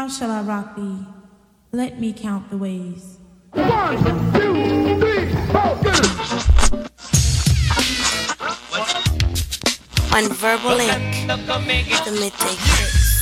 How 0.00 0.08
shall 0.08 0.30
I 0.30 0.40
rock 0.40 0.76
thee? 0.76 1.04
Let 1.72 2.00
me 2.00 2.14
count 2.14 2.48
the 2.48 2.56
ways. 2.56 3.18
One, 3.52 3.98
two, 4.32 4.98
three, 4.98 5.28
four, 5.52 5.76
On 10.16 10.24
Verbal 10.40 10.80
Ink, 10.80 11.26
the 11.26 11.36
midday 12.18 12.56
fix. 12.56 13.20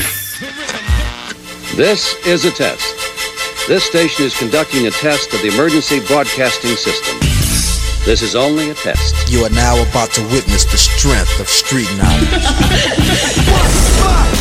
This 1.74 2.14
is 2.24 2.44
a 2.44 2.52
test. 2.52 2.94
This 3.66 3.82
station 3.82 4.26
is 4.26 4.38
conducting 4.38 4.86
a 4.86 4.92
test 4.92 5.34
of 5.34 5.42
the 5.42 5.48
emergency 5.48 5.98
broadcasting 6.06 6.76
system. 6.76 7.18
This 8.04 8.22
is 8.22 8.36
only 8.36 8.70
a 8.70 8.74
test. 8.74 9.28
You 9.28 9.42
are 9.44 9.50
now 9.50 9.82
about 9.90 10.12
to 10.12 10.22
witness 10.28 10.64
the 10.64 10.78
strength 10.78 11.40
of 11.40 11.48
street 11.48 11.90
knowledge. 11.98 12.44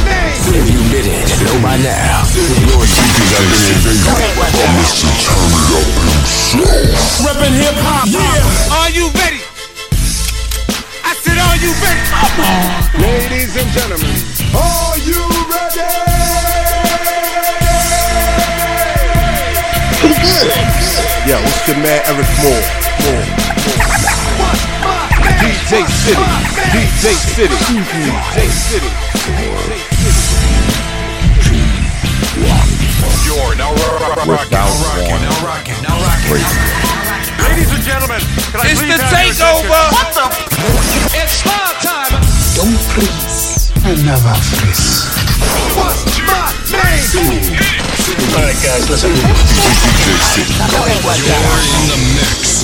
If 0.48 0.64
you 0.72 0.80
didn't 0.88 1.28
know 1.44 1.60
by 1.62 1.76
now, 1.84 2.24
your 2.72 2.80
teachers 2.88 3.32
are 3.36 3.44
Reppin' 7.20 7.52
hip 7.52 7.76
hop. 7.84 8.08
Yeah. 8.08 8.24
Are 8.72 8.90
you 8.90 9.12
ready? 9.12 9.44
I 11.04 11.12
said, 11.20 11.36
are 11.36 11.60
you 11.60 11.76
ready? 11.84 12.00
Ladies 13.04 13.60
and 13.60 13.68
gentlemen, 13.76 14.16
are 14.56 14.96
you 15.04 15.20
ready? 15.52 15.84
Yo, 21.28 21.36
what's 21.44 21.68
your 21.68 21.76
man 21.84 22.00
Eryk 22.08 22.32
Moore? 22.40 22.64
Moore. 23.04 23.28
DJ 25.44 25.84
City, 25.92 26.24
DJ 26.72 27.04
City, 27.36 27.56
DJ 27.68 28.48
City. 28.48 29.87
Now 34.16 34.68
rocking. 35.44 35.76
Ladies 37.44 37.72
and 37.76 37.84
gentlemen, 37.84 38.22
can 38.52 38.62
I 38.62 38.72
It's 38.72 38.80
the 38.80 38.96
takeover. 39.12 39.68
attention? 39.68 39.68
What 39.68 40.10
the? 40.16 40.26
It's 41.18 41.34
star 41.44 41.74
time. 41.84 42.16
Don't 42.56 42.80
please. 42.96 43.72
I 43.84 43.96
never 44.08 44.34
fleece. 44.48 45.12
What's 45.76 46.08
my 46.24 46.56
name? 46.72 47.52
Alright 48.32 48.60
guys, 48.64 48.88
listen. 48.90 49.12
You're 49.12 49.28
In 51.68 51.84
the 51.92 51.98
mix. 52.16 52.64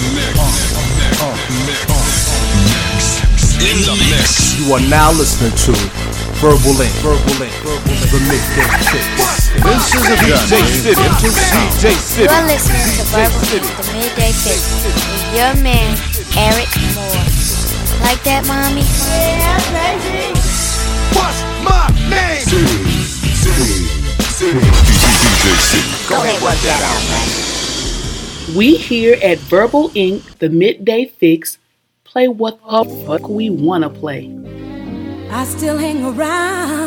In 3.63 3.79
the 3.83 3.95
mix, 4.09 4.55
You 4.59 4.73
are 4.73 4.83
now 4.89 5.11
listening 5.11 5.51
to 5.51 5.71
Verbal 6.39 6.79
Ink, 6.81 6.93
Verbal 7.03 7.43
Ink, 7.43 7.53
the 8.11 8.19
midday 8.27 8.67
fix. 8.91 9.32
This 9.63 9.95
is 9.95 10.03
a 10.03 10.15
DJ 10.19 10.59
City, 10.67 10.99
DJ 10.99 11.95
City. 11.95 12.27
You're 12.27 12.47
listening 12.47 12.83
to 12.99 13.03
Verbal 13.15 13.39
Ink, 13.55 13.63
the 13.77 13.83
midday 13.93 14.33
fix 14.35 14.59
with 14.83 14.91
your 15.31 15.55
man, 15.63 15.95
Eryk 16.35 16.67
Moore. 16.93 17.23
Like 18.03 18.21
that, 18.27 18.43
mommy? 18.45 18.83
Yeah, 19.07 19.55
baby. 19.71 20.35
What's 21.15 21.39
my 21.63 21.87
name? 22.11 22.43
Go 26.09 26.15
ahead, 26.21 26.41
work 26.43 26.59
that 26.59 26.81
out. 28.49 28.57
We 28.57 28.75
here 28.75 29.17
at 29.23 29.37
Verbal 29.39 29.91
Ink, 29.95 30.39
the 30.39 30.49
midday 30.49 31.05
fix, 31.05 31.57
play 32.03 32.27
what 32.27 32.59
the 32.69 32.83
fuck 33.05 33.29
we 33.29 33.49
wanna 33.49 33.89
play. 33.89 34.29
I 35.31 35.45
still 35.45 35.77
hang 35.77 36.03
around. 36.03 36.83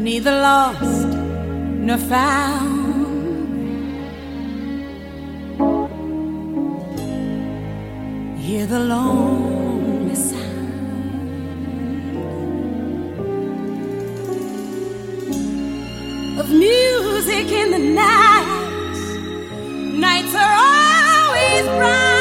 Neither 0.00 0.32
lost 0.32 1.08
nor 1.86 1.98
found. 1.98 2.78
Hear 8.38 8.64
the 8.66 8.80
lonely 8.80 10.14
sound 10.14 10.40
of 16.40 16.48
music 16.48 17.52
in 17.52 17.70
the 17.70 17.78
night. 17.78 18.46
Nights 19.98 20.34
are 20.34 20.56
always 20.56 21.66
bright. 21.78 22.19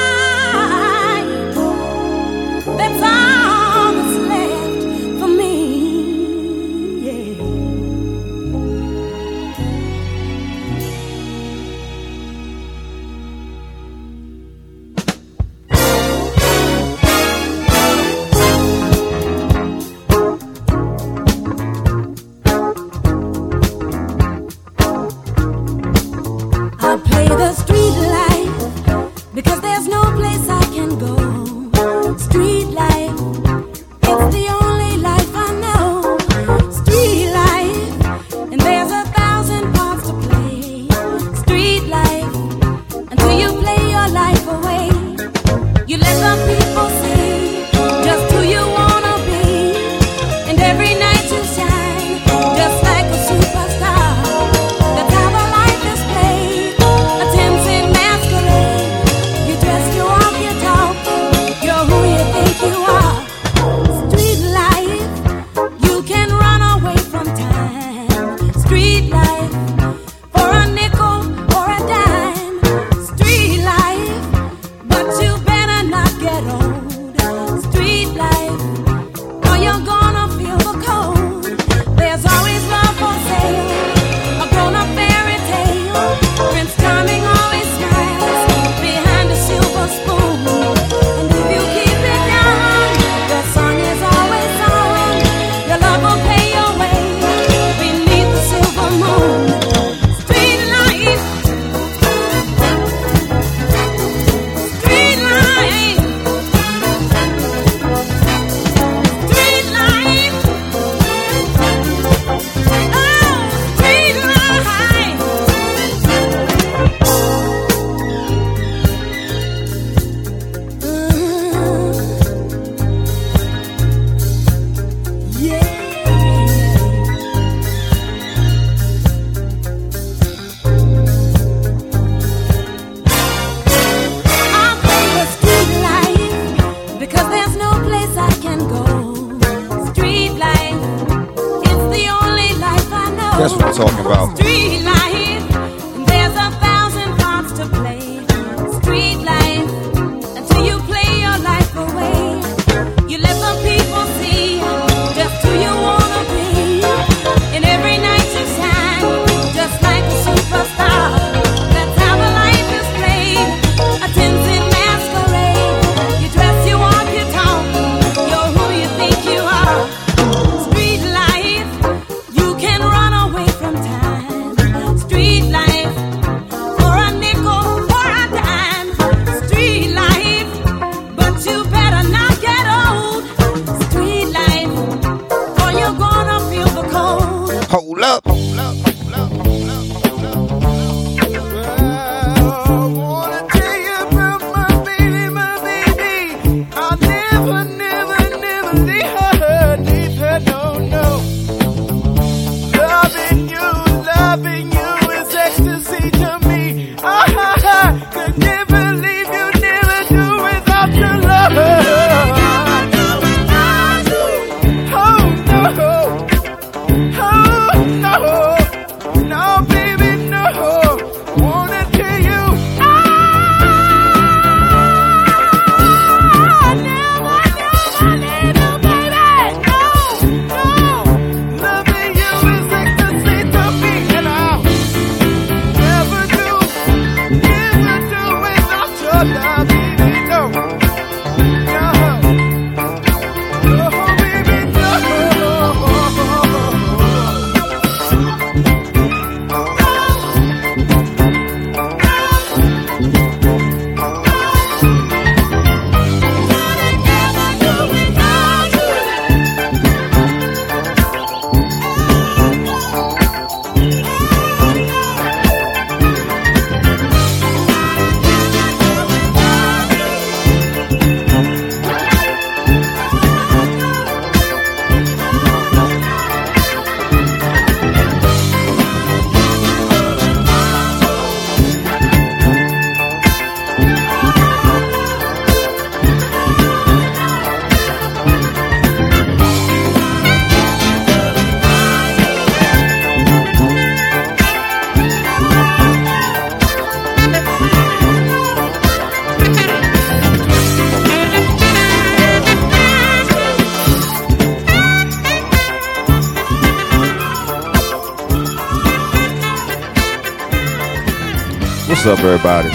up, 312.10 312.20
everybody? 312.22 312.70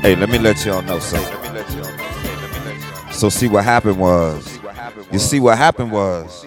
Hey, 0.00 0.14
let 0.14 0.28
me 0.28 0.38
let 0.38 0.64
y'all 0.64 0.80
know 0.82 1.00
something. 1.00 1.40
So 3.10 3.28
see 3.28 3.48
what 3.48 3.64
happened 3.64 3.98
was. 3.98 4.60
You 5.10 5.18
see 5.18 5.40
what 5.40 5.58
happened 5.58 5.90
was. 5.90 6.46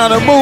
kind 0.00 0.14
of 0.14 0.26
move. 0.26 0.39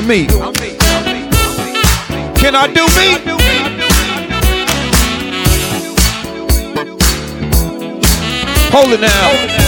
Doing 0.00 0.08
me. 0.08 0.26
Can 2.36 2.54
I 2.54 2.66
do 2.66 2.86
me? 2.96 3.36
Hold 8.72 8.92
it 8.92 9.00
now. 9.00 9.65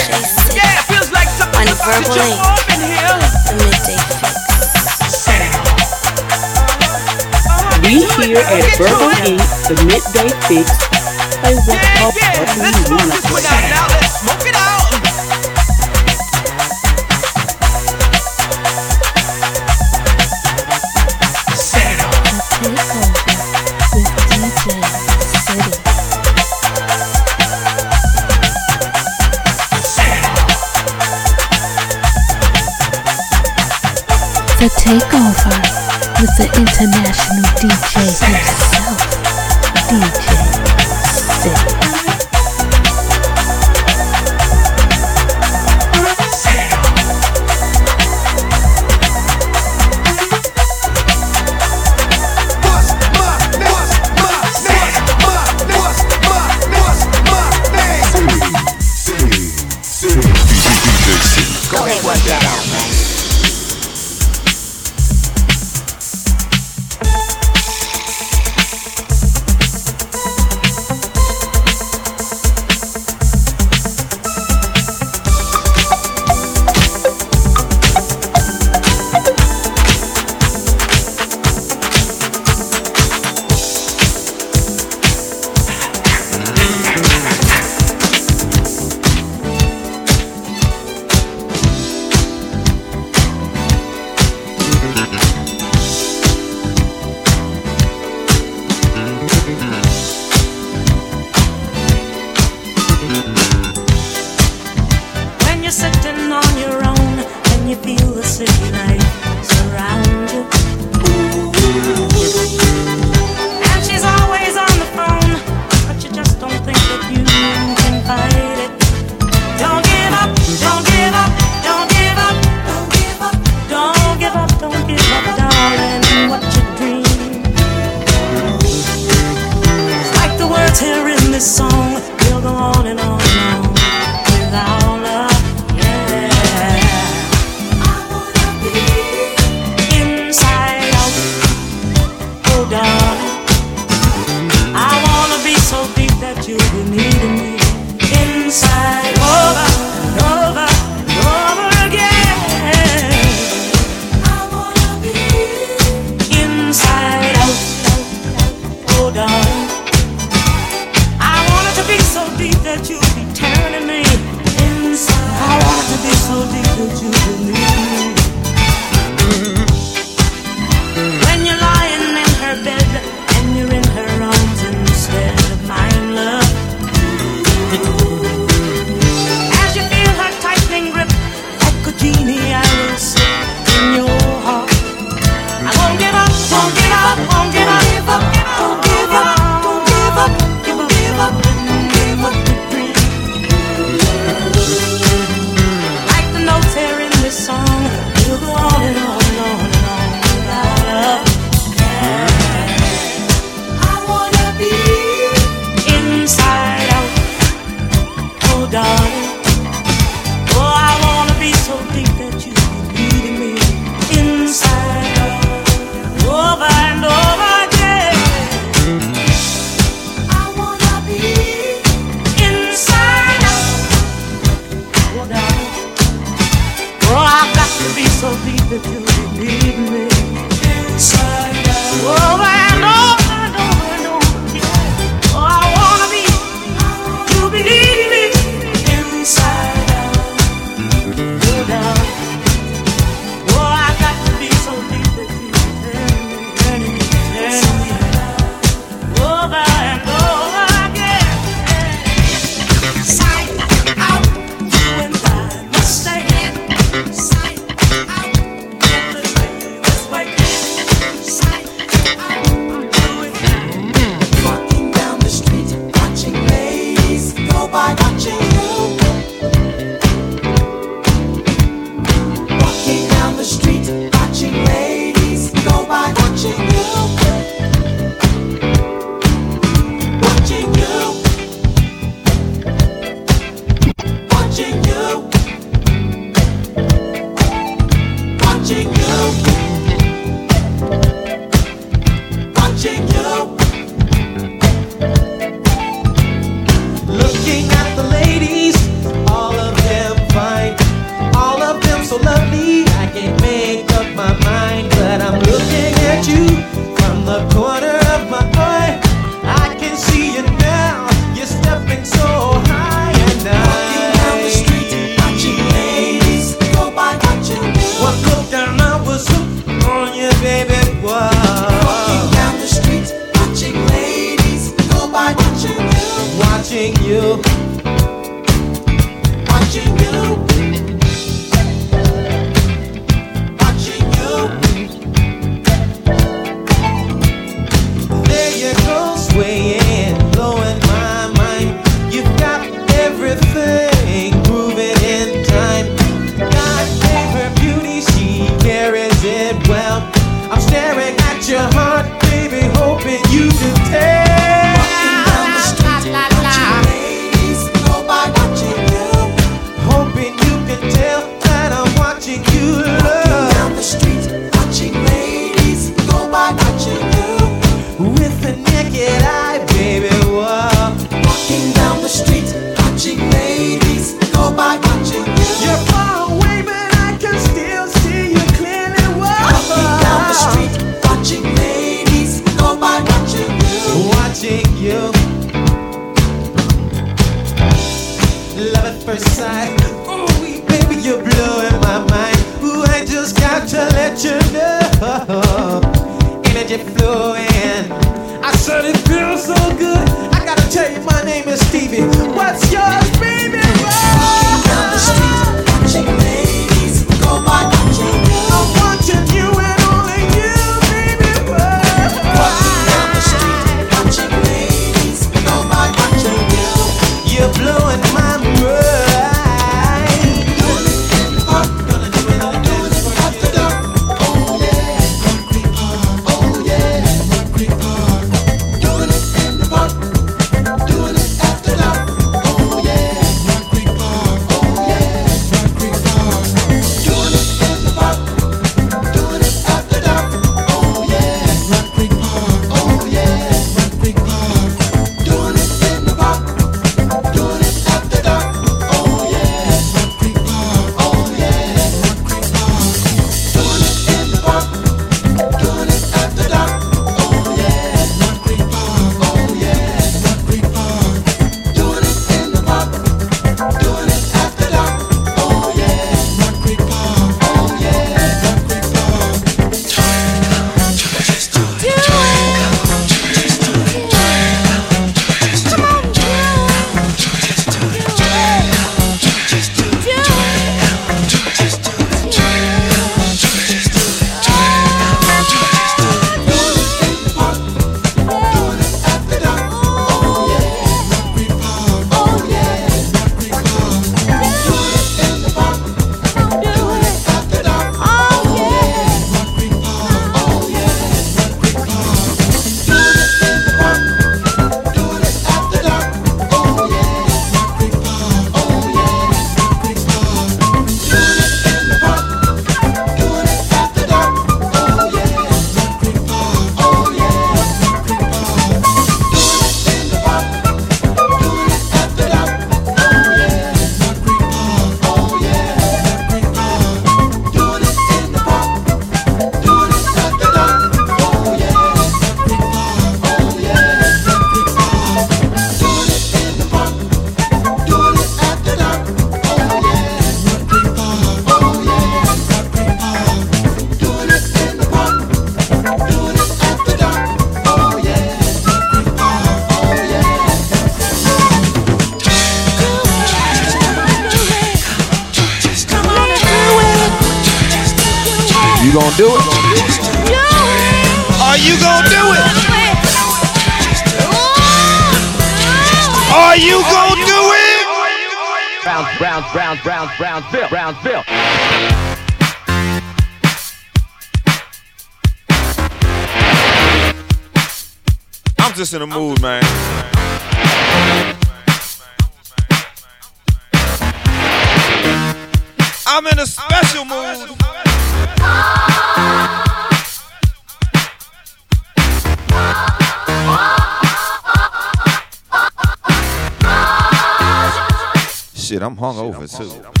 I'm 599.43 600.00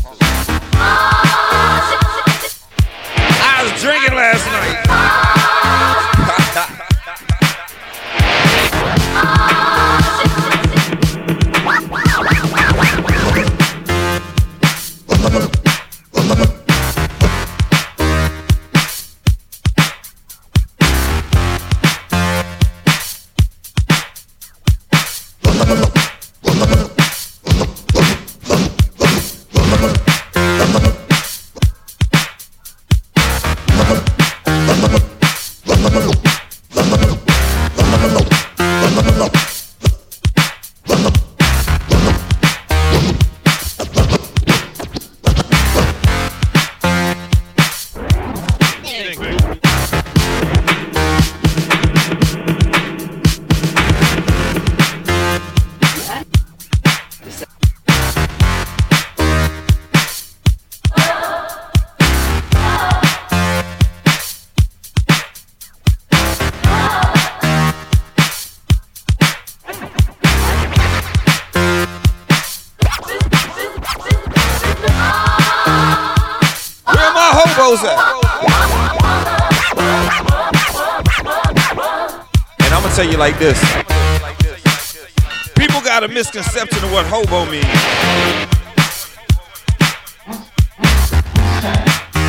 what 86.91 87.05
hobo 87.05 87.45
means. 87.49 87.65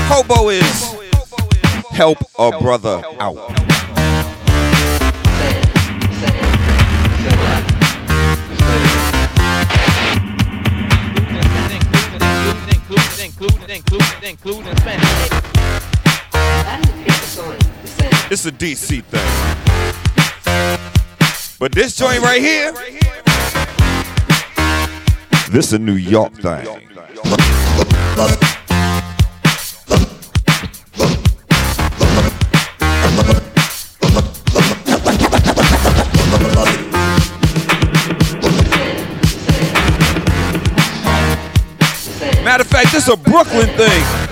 Hobo 0.06 0.50
is 0.50 0.94
help 1.90 2.18
a 2.38 2.56
brother 2.60 3.02
out. 3.18 3.36
It's 18.30 18.46
a 18.46 18.52
DC 18.52 19.02
thing. 19.02 19.52
But 21.58 21.72
this 21.72 21.96
joint 21.96 22.22
right 22.22 22.40
here, 22.40 22.72
this 25.52 25.66
is 25.66 25.72
a 25.74 25.78
New 25.78 25.92
York 25.92 26.32
thing. 26.32 26.64
Matter 42.42 42.62
of 42.62 42.68
fact, 42.68 42.92
this 42.92 43.06
is 43.06 43.08
a 43.10 43.16
Brooklyn 43.16 43.68
thing. 43.76 44.31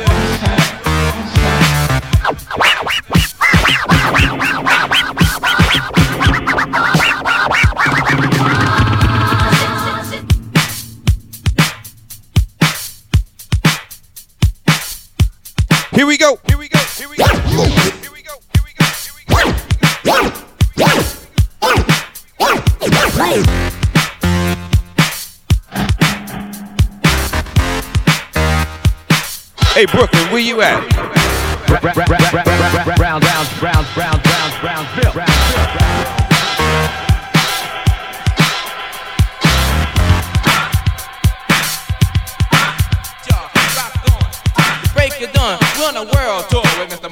Hey 29.81 29.87
Brooklyn, 29.87 30.31
where 30.31 30.41
you 30.41 30.61
at? 30.61 30.91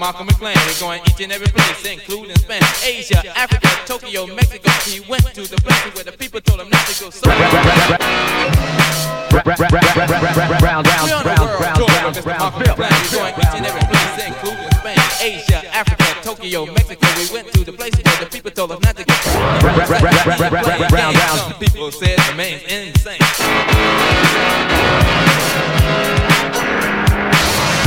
Malcolm 0.09 0.27
McLaren. 0.29 0.57
We're 0.64 0.81
going 0.81 1.03
each 1.05 1.21
and 1.21 1.31
every 1.31 1.49
place, 1.49 1.85
including 1.85 2.35
Spain, 2.37 2.62
Asia, 2.83 3.21
Africa, 3.37 3.68
Tokyo, 3.85 4.25
Mexico. 4.27 4.71
He 4.88 5.01
went 5.01 5.23
to 5.37 5.42
the 5.42 5.61
places 5.61 5.92
where 5.94 6.05
the 6.05 6.12
people 6.12 6.40
told 6.40 6.61
him 6.61 6.71
not 6.71 6.81
to 6.87 7.05
go. 7.05 7.11
So 7.11 7.29
Brown, 7.29 7.44
Browns, 9.44 9.68
we're 9.68 9.68
on 9.68 10.49
a 10.49 10.64
Browns, 10.64 10.88
world 10.88 11.25
Browns, 11.29 11.77
tour 11.77 11.92
Browns, 11.92 12.16
with 12.16 12.25
Mr. 12.25 12.38
Malcolm 12.40 12.62
McLaren. 12.62 12.97
We're 13.05 13.21
going 13.21 13.37
each 13.37 13.53
and 13.53 13.66
every 13.68 13.85
place, 13.85 14.25
including 14.25 14.73
Spain, 14.81 14.97
Asia, 15.21 15.61
Africa, 15.77 16.05
Tokyo, 16.23 16.64
Mexico. 16.64 17.07
We 17.21 17.29
went 17.29 17.53
to 17.53 17.61
the 17.68 17.73
places 17.75 18.01
where 18.03 18.25
the 18.25 18.31
people 18.33 18.51
told 18.51 18.73
us 18.73 18.81
not 18.81 18.97
to 18.97 19.05
go. 19.05 19.12
Brown, 20.88 21.12
Browns. 21.12 21.40
Some 21.42 21.53
people 21.61 21.92
said 21.92 22.16
the 22.16 22.35
man's 22.35 22.62
insane 22.64 23.21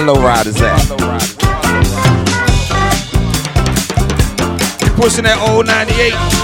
my 0.00 0.12
low 0.12 0.20
riders 0.20 0.60
at? 0.60 0.76
Pushing 4.96 5.24
that 5.24 5.38
old 5.48 5.66
98. 5.66 6.35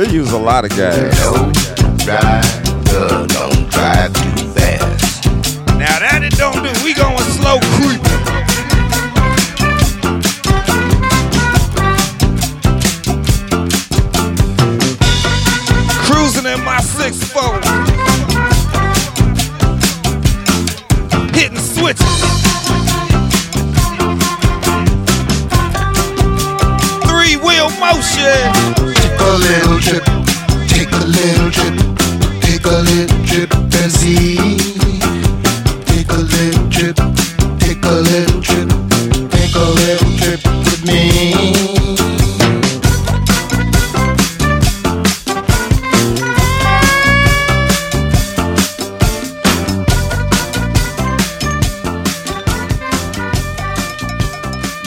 They 0.00 0.08
use 0.08 0.32
a 0.32 0.38
lot 0.38 0.64
of 0.64 0.70
gas. 0.70 0.96
Ride. 2.06 3.49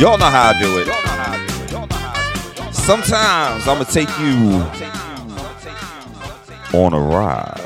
Y'all 0.03 0.17
know 0.17 0.25
how 0.25 0.49
I 0.49 0.59
do 0.59 0.79
it. 0.79 0.87
Sometimes 2.73 3.65
I'm 3.69 3.77
going 3.77 3.85
to 3.85 3.93
take 3.93 4.09
you 4.19 4.61
on 6.77 6.91
a 6.91 6.99
ride. 6.99 7.62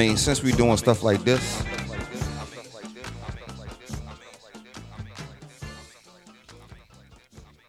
Mean, 0.00 0.16
since 0.16 0.42
we 0.42 0.50
doing 0.52 0.78
stuff 0.78 1.02
like 1.02 1.22
this, 1.24 1.62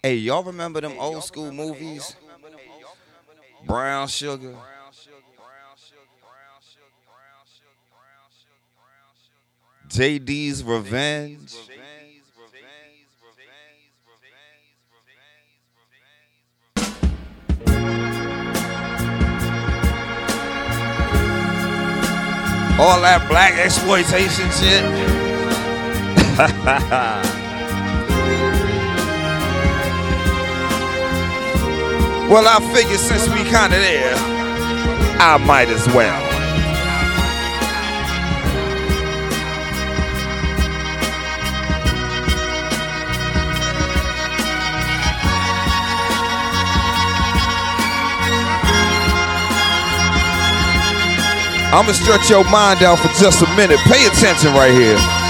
hey, 0.01 0.15
y'all 0.15 0.41
remember 0.41 0.79
them 0.79 0.93
old 0.97 1.25
school 1.25 1.51
movies? 1.51 2.15
Brown 3.67 4.07
Sugar. 4.07 4.55
JD's 9.89 10.63
Revenge. 10.63 11.53
All 22.79 23.01
that 23.01 23.27
black 23.29 23.53
exploitation 23.57 24.49
shit. 24.51 24.83
well, 32.31 32.47
I 32.47 32.59
figure 32.73 32.97
since 32.97 33.27
we 33.27 33.43
kinda 33.43 33.77
there, 33.77 34.15
I 35.19 35.37
might 35.45 35.67
as 35.67 35.85
well. 35.93 36.30
I'm 51.73 51.85
gonna 51.85 51.93
stretch 51.93 52.29
your 52.29 52.43
mind 52.51 52.83
out 52.83 52.99
for 52.99 53.07
just 53.15 53.41
a 53.41 53.47
minute. 53.55 53.79
Pay 53.87 54.05
attention 54.05 54.51
right 54.53 54.73
here. 54.73 55.20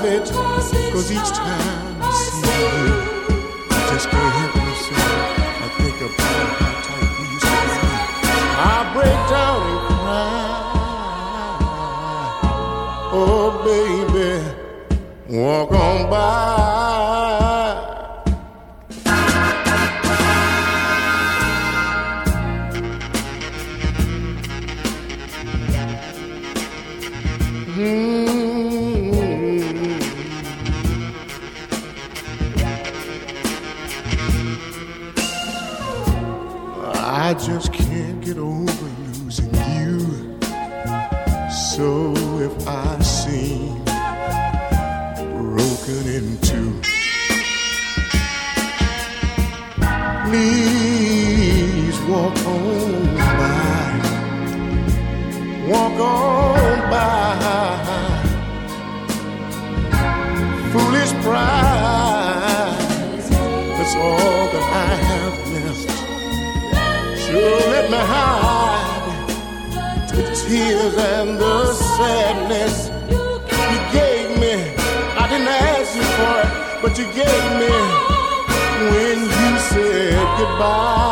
Private, 0.00 0.32
cause 0.92 1.10
each 1.12 1.30
time 1.30 2.00
I 2.00 2.10
see 2.32 2.64
you, 2.78 2.94
I 3.70 3.72
just 3.92 4.08
can't 4.08 4.34
help 4.34 4.54
myself. 4.56 5.00
I 5.60 5.68
think 5.78 5.96
about 6.00 6.56
how 6.60 6.74
tight 6.86 7.10
we 7.18 7.24
used 7.34 7.44
to 7.44 7.48
be. 7.50 7.84
I 8.56 8.76
break 8.94 9.20
down 9.28 9.60
and 9.70 9.80
cry. 9.86 10.48
Oh, 13.12 13.48
baby, 13.64 15.36
walk 15.36 15.70
on 15.72 16.10
by. 16.10 16.79
You 76.98 77.04
gave 77.12 77.50
me 77.60 77.74
when 78.90 79.18
you 79.22 79.58
said 79.58 80.38
goodbye. 80.38 81.09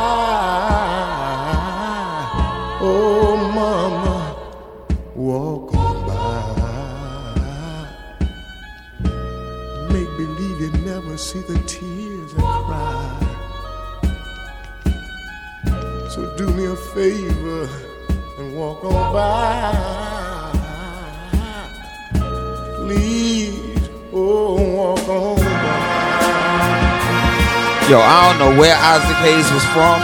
Yo, 27.88 27.98
I 27.98 28.28
don't 28.28 28.38
know 28.38 28.60
where 28.60 28.76
Isaac 28.76 29.16
Hayes 29.24 29.50
was 29.50 29.64
from. 29.72 29.96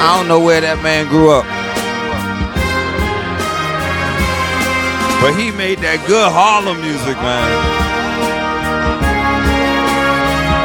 I 0.00 0.16
don't 0.16 0.28
know 0.28 0.40
where 0.40 0.62
that 0.62 0.82
man 0.82 1.08
grew 1.08 1.30
up. 1.30 1.44
But 5.20 5.38
he 5.38 5.50
made 5.50 5.80
that 5.80 6.02
good 6.06 6.32
Harlem 6.32 6.80
music, 6.80 7.18
man. 7.20 7.52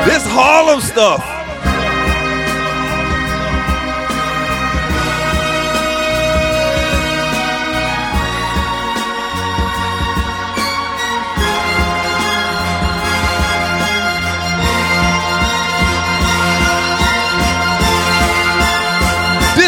This 0.07 0.23
Harlem 0.25 0.79
stuff. 0.79 1.30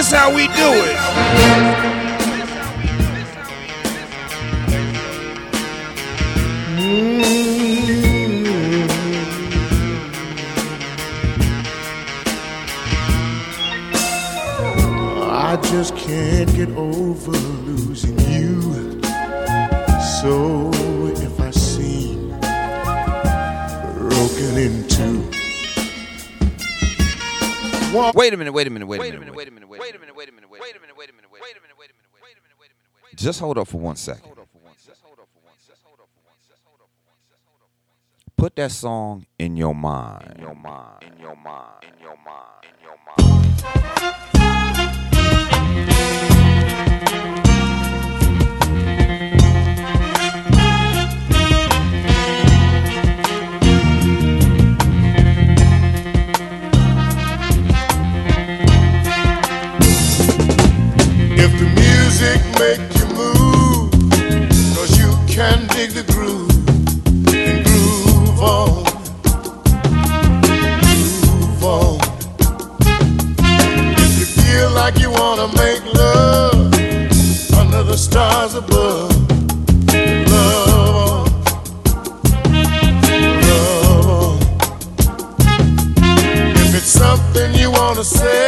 This 0.03 0.11
how 0.11 0.35
we 0.35 0.47
do 0.47 0.53
it. 0.57 0.97
Mm. 6.75 7.23
I 15.31 15.55
just 15.71 15.95
can't 15.95 16.53
get 16.53 16.69
over 16.71 17.31
losing 17.31 18.19
you. 18.29 19.01
So 20.19 20.69
if 21.15 21.39
I 21.39 21.51
seem 21.51 22.29
broken 24.09 24.57
in 24.57 24.85
two, 24.89 25.29
Wait 27.93 28.33
a 28.33 28.37
minute, 28.37 28.51
wait 28.51 28.65
a 28.65 28.71
minute, 28.71 28.87
wait 28.87 28.97
a 28.97 29.03
minute, 29.03 29.11
wait 29.11 29.13
a 29.13 29.19
minute, 29.19 29.35
Just 33.23 33.39
hold 33.39 33.57
up 33.57 33.69
for 33.69 33.79
one 33.79 33.95
second. 33.95 34.33
Put 38.35 38.53
that 38.57 38.69
song 38.69 39.25
in 39.39 39.55
your 39.55 39.73
mind. 39.73 40.33
In 40.35 40.41
your 40.41 40.53
mind. 40.53 41.03
In 41.03 41.19
your 41.19 41.35
mind. 41.37 41.83
In 41.83 41.99
your 42.01 42.17
mind. 42.17 42.65
In 42.65 42.83
your 42.83 42.97
mind. 42.97 43.23
if 61.39 61.51
the 61.57 61.65
music 61.79 62.41
make 62.59 62.92
dig 65.75 65.91
the 65.91 66.03
groove 66.13 66.51
and 67.33 67.65
groove 67.65 68.41
on, 68.41 68.83
groove 70.83 71.63
on. 71.63 71.99
If 74.05 74.19
you 74.19 74.25
feel 74.25 74.69
like 74.71 74.99
you 74.99 75.09
wanna 75.09 75.47
make 75.63 75.83
love 75.95 76.73
under 77.57 77.83
the 77.83 77.97
stars 77.97 78.53
above, 78.53 79.11
love 80.33 80.95
on, 81.09 81.25
love 83.47 84.07
on. 84.19 84.37
If 86.63 86.75
it's 86.75 86.93
something 87.03 87.53
you 87.55 87.71
wanna 87.71 88.03
say. 88.03 88.42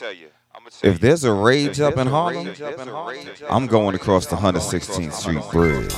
Tell 0.00 0.12
you. 0.12 0.28
I'ma 0.54 0.70
tell 0.70 0.88
you. 0.88 0.94
If 0.94 1.00
there's 1.00 1.24
a 1.24 1.32
rage 1.32 1.78
up 1.80 1.98
in 1.98 2.06
Harlem, 2.06 2.46
rage 2.46 2.62
up 2.62 2.78
in 2.78 2.88
Harlem, 2.88 3.28
I'm 3.50 3.66
going 3.66 3.94
across 3.94 4.26
the 4.26 4.36
116th 4.36 5.12
Street 5.12 5.42
Bridge. 5.52 5.94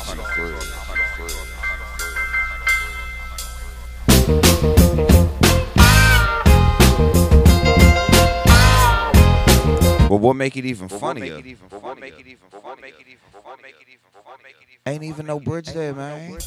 But 10.09 10.17
what 10.21 10.35
make 10.35 10.57
it 10.57 10.65
even 10.67 10.89
funnier? 10.89 11.41
Ain't 14.85 15.05
even 15.05 15.27
no 15.27 15.39
bridge 15.39 15.69
there, 15.69 15.95
man. 15.95 16.33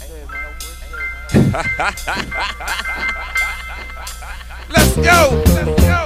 Let's 4.69 4.95
go. 4.95 5.43
Let's 5.47 5.81
go. 5.81 6.04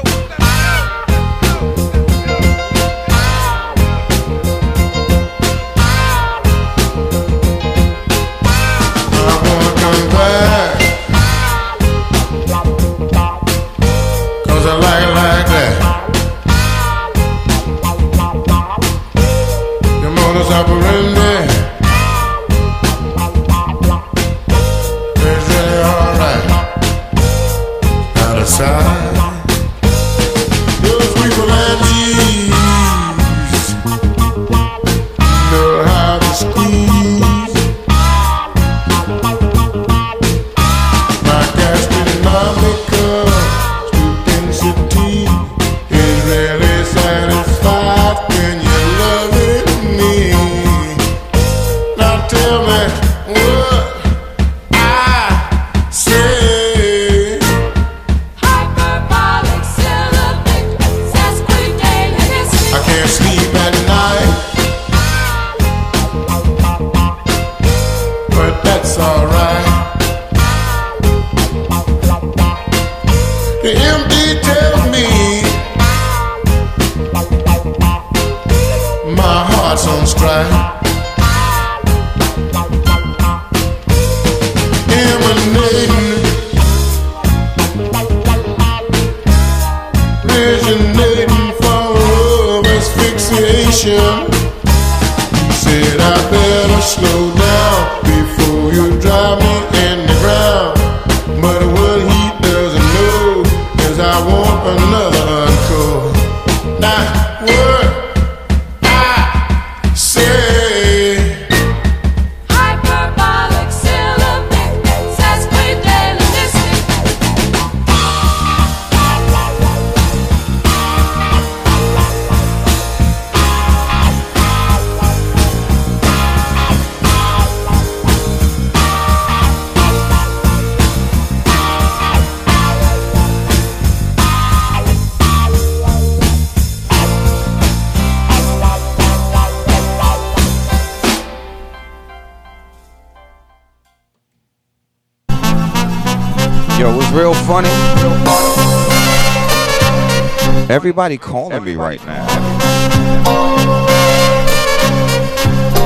nobody 150.99 151.17
calling 151.17 151.63
me 151.63 151.75
right 151.77 152.05
now. 152.05 152.27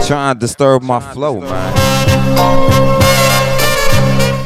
Trying 0.08 0.34
to 0.34 0.40
disturb 0.40 0.82
my 0.82 1.00
flow, 1.14 1.40
man. 1.40 1.74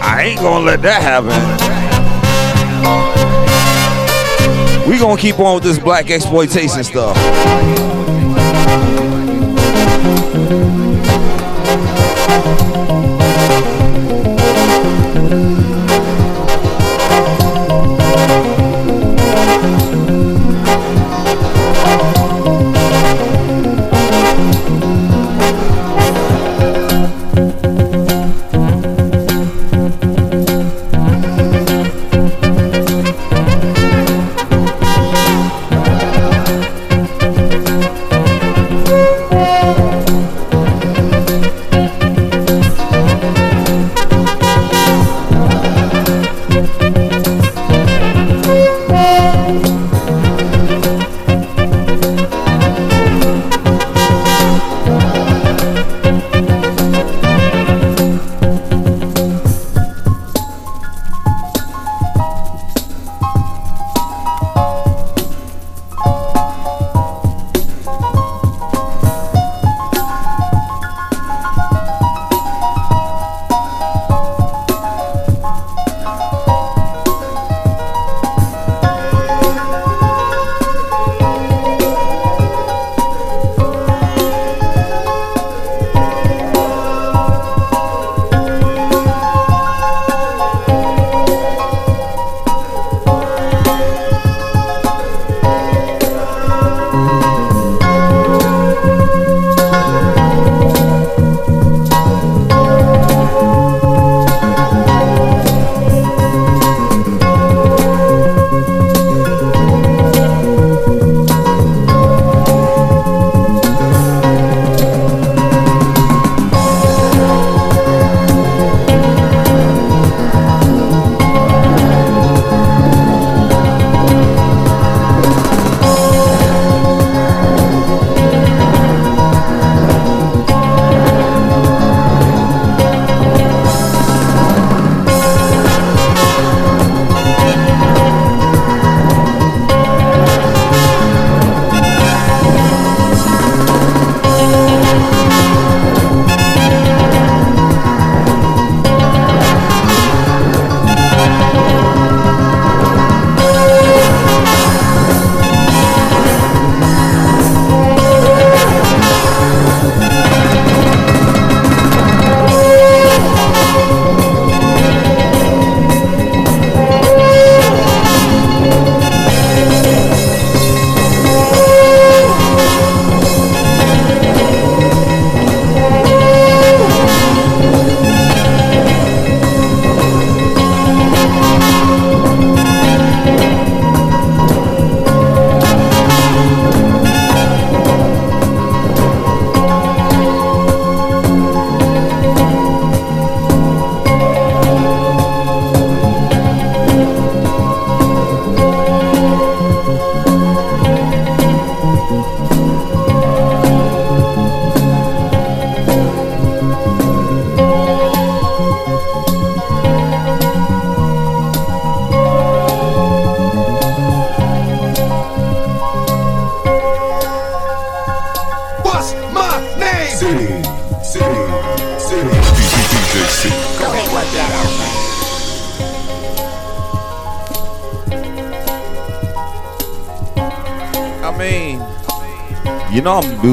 I 0.03 0.23
ain't 0.25 0.41
gonna 0.41 0.65
let 0.65 0.81
that 0.81 1.01
happen. 1.01 1.31
We 4.91 4.99
gonna 4.99 5.15
keep 5.15 5.39
on 5.39 5.55
with 5.55 5.63
this 5.63 5.79
black 5.79 6.11
exploitation 6.11 6.83
stuff. 6.83 7.15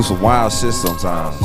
some 0.05 0.21
wild 0.21 0.53
shit 0.53 0.75
sometimes. 0.75 1.41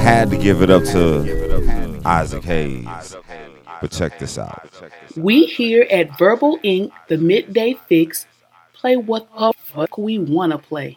Had 0.00 0.30
to 0.30 0.38
give 0.38 0.62
it 0.62 0.70
up 0.70 0.82
to 0.84 2.00
Isaac 2.06 2.44
Hayes. 2.44 3.16
But 3.82 3.90
check 3.90 4.18
this 4.18 4.38
out. 4.38 4.66
We 5.14 5.44
here 5.44 5.86
at 5.90 6.16
Verbal 6.18 6.58
Ink, 6.62 6.90
the 7.08 7.18
Midday 7.18 7.74
Fix, 7.86 8.24
play 8.72 8.96
what 8.96 9.28
the 9.36 9.52
fuck 9.52 9.98
we 9.98 10.18
wanna 10.18 10.56
play. 10.56 10.96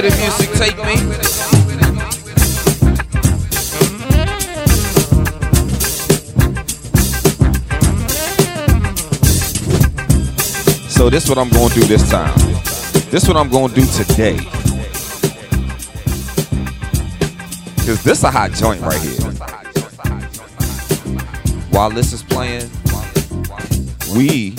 Where 0.00 0.10
the 0.10 0.16
music 0.16 0.50
take 0.52 0.76
me. 0.78 0.96
So 10.88 11.10
this 11.10 11.28
what 11.28 11.38
I'm 11.38 11.50
gonna 11.50 11.74
do 11.74 11.82
this 11.82 12.08
time. 12.10 12.38
This 13.10 13.26
what 13.26 13.36
I'm 13.36 13.50
gonna 13.50 13.74
do 13.74 13.84
today. 13.86 14.36
Cause 17.86 18.02
this 18.04 18.22
a 18.22 18.30
hot 18.30 18.52
joint 18.52 18.80
right 18.82 19.00
here. 19.00 19.32
While 21.70 21.90
this 21.90 22.12
is 22.12 22.22
playing, 22.22 22.70
we, 24.14 24.54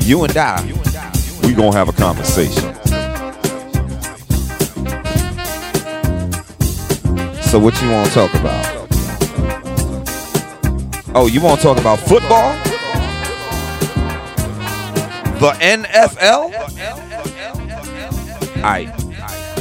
you 0.00 0.24
and 0.24 0.36
I, 0.36 0.62
we 1.42 1.54
gonna 1.54 1.76
have 1.76 1.88
a 1.88 1.92
conversation. 1.92 2.77
So 7.48 7.58
what 7.58 7.80
you 7.80 7.90
wanna 7.90 8.10
talk 8.10 8.34
about? 8.34 8.66
Oh, 11.14 11.30
you 11.32 11.40
wanna 11.40 11.58
talk 11.62 11.78
about 11.78 11.98
football? 11.98 12.52
The 15.40 15.56
NFL? 15.58 16.52
Alright. 18.58 18.88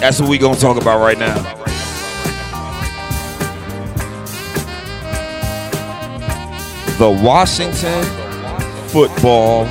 That's 0.01 0.19
what 0.19 0.29
we 0.29 0.37
gonna 0.37 0.59
talk 0.59 0.75
about 0.75 0.99
right 0.99 1.17
now. 1.17 1.41
The 6.97 7.09
Washington 7.09 8.03
football 8.89 9.65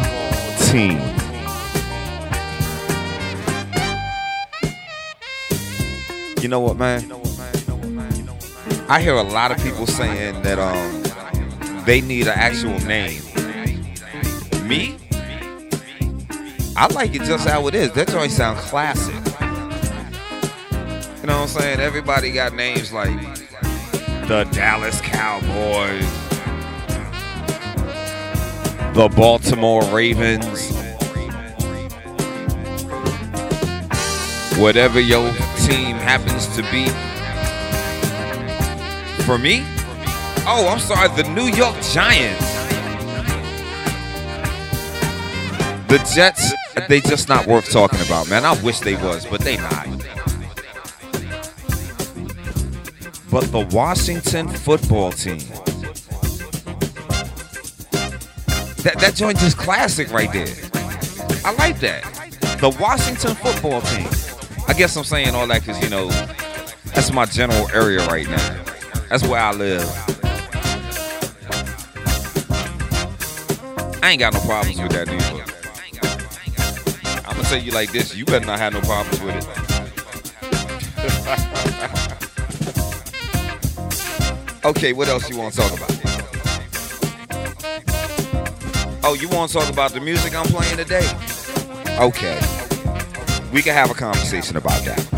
team. 0.70 0.98
You 6.40 6.48
know 6.48 6.60
what, 6.60 6.78
man? 6.78 7.25
I 8.88 9.02
hear 9.02 9.14
a 9.14 9.22
lot 9.22 9.50
of 9.50 9.60
people 9.64 9.84
saying 9.84 10.42
that 10.42 10.60
um 10.60 11.02
they 11.84 12.00
need 12.00 12.28
an 12.28 12.34
actual 12.36 12.78
name. 12.86 13.20
Me? 14.64 14.96
I 16.76 16.86
like 16.92 17.12
it 17.14 17.22
just 17.22 17.48
how 17.48 17.66
it 17.66 17.74
is. 17.74 17.90
That 17.92 18.08
joint 18.08 18.30
sound 18.30 18.58
classic. 18.58 19.14
You 21.20 21.26
know 21.26 21.40
what 21.40 21.42
I'm 21.42 21.48
saying? 21.48 21.80
Everybody 21.80 22.30
got 22.30 22.54
names 22.54 22.92
like 22.92 23.10
the 24.28 24.48
Dallas 24.52 25.00
Cowboys, 25.00 26.06
the 28.94 29.08
Baltimore 29.16 29.82
Ravens, 29.86 30.70
whatever 34.60 35.00
your 35.00 35.28
team 35.66 35.96
happens 35.96 36.46
to 36.54 36.62
be. 36.70 37.05
For 39.26 39.38
me, 39.38 39.64
oh, 40.46 40.68
I'm 40.70 40.78
sorry, 40.78 41.08
the 41.20 41.28
New 41.30 41.48
York 41.48 41.74
Giants. 41.82 42.46
The 45.88 45.98
Jets, 46.14 46.54
they 46.88 47.00
just 47.00 47.28
not 47.28 47.44
worth 47.48 47.68
talking 47.68 48.00
about, 48.02 48.30
man. 48.30 48.44
I 48.44 48.52
wish 48.62 48.78
they 48.78 48.94
was, 48.94 49.26
but 49.26 49.40
they 49.40 49.56
not. 49.56 49.88
But 53.28 53.50
the 53.50 53.68
Washington 53.72 54.46
football 54.46 55.10
team. 55.10 55.40
That 58.84 58.98
that 59.00 59.14
joint 59.16 59.42
is 59.42 59.56
classic 59.56 60.12
right 60.12 60.32
there. 60.32 60.54
I 61.44 61.52
like 61.58 61.80
that. 61.80 62.04
The 62.60 62.76
Washington 62.80 63.34
football 63.34 63.80
team. 63.80 64.06
I 64.68 64.72
guess 64.72 64.96
I'm 64.96 65.02
saying 65.02 65.34
all 65.34 65.48
that 65.48 65.62
because 65.62 65.82
you 65.82 65.90
know 65.90 66.06
that's 66.94 67.10
my 67.10 67.24
general 67.24 67.68
area 67.70 68.06
right 68.06 68.28
now. 68.28 68.65
That's 69.08 69.22
where 69.26 69.40
I 69.40 69.52
live. 69.52 69.88
I 74.02 74.10
ain't 74.10 74.18
got 74.18 74.34
no 74.34 74.40
problems 74.40 74.80
with 74.80 74.92
that 74.92 75.08
either. 75.08 75.44
I'm 77.28 77.36
gonna 77.36 77.48
tell 77.48 77.58
you 77.58 77.70
like 77.70 77.92
this: 77.92 78.16
you 78.16 78.24
better 78.24 78.44
not 78.44 78.58
have 78.58 78.72
no 78.72 78.80
problems 78.80 79.20
with 79.22 79.36
it. 79.36 79.46
okay, 84.64 84.92
what 84.92 85.06
else 85.08 85.30
you 85.30 85.38
want 85.38 85.54
to 85.54 85.60
talk 85.60 85.72
about? 85.76 85.90
Oh, 89.04 89.14
you 89.14 89.28
want 89.28 89.52
to 89.52 89.58
talk 89.58 89.72
about 89.72 89.92
the 89.92 90.00
music 90.00 90.34
I'm 90.34 90.46
playing 90.46 90.76
today? 90.78 91.08
Okay, 92.00 92.40
we 93.52 93.62
can 93.62 93.72
have 93.72 93.90
a 93.90 93.94
conversation 93.94 94.56
about 94.56 94.84
that. 94.84 95.15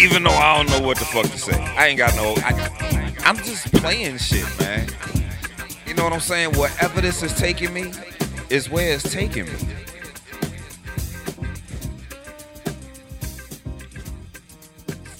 Even 0.00 0.22
though 0.22 0.30
I 0.30 0.56
don't 0.56 0.70
know 0.70 0.86
what 0.86 0.96
the 0.96 1.04
fuck 1.04 1.26
to 1.26 1.38
say, 1.38 1.60
I 1.76 1.88
ain't 1.88 1.98
got 1.98 2.16
no. 2.16 2.32
I, 2.38 3.12
I'm 3.26 3.36
just 3.36 3.70
playing 3.74 4.16
shit, 4.16 4.46
man. 4.58 4.88
You 5.86 5.92
know 5.92 6.04
what 6.04 6.14
I'm 6.14 6.20
saying? 6.20 6.54
Wherever 6.54 7.02
this 7.02 7.22
is 7.22 7.34
taking 7.34 7.74
me 7.74 7.92
is 8.48 8.70
where 8.70 8.94
it's 8.94 9.12
taking 9.12 9.44
me. 9.44 9.52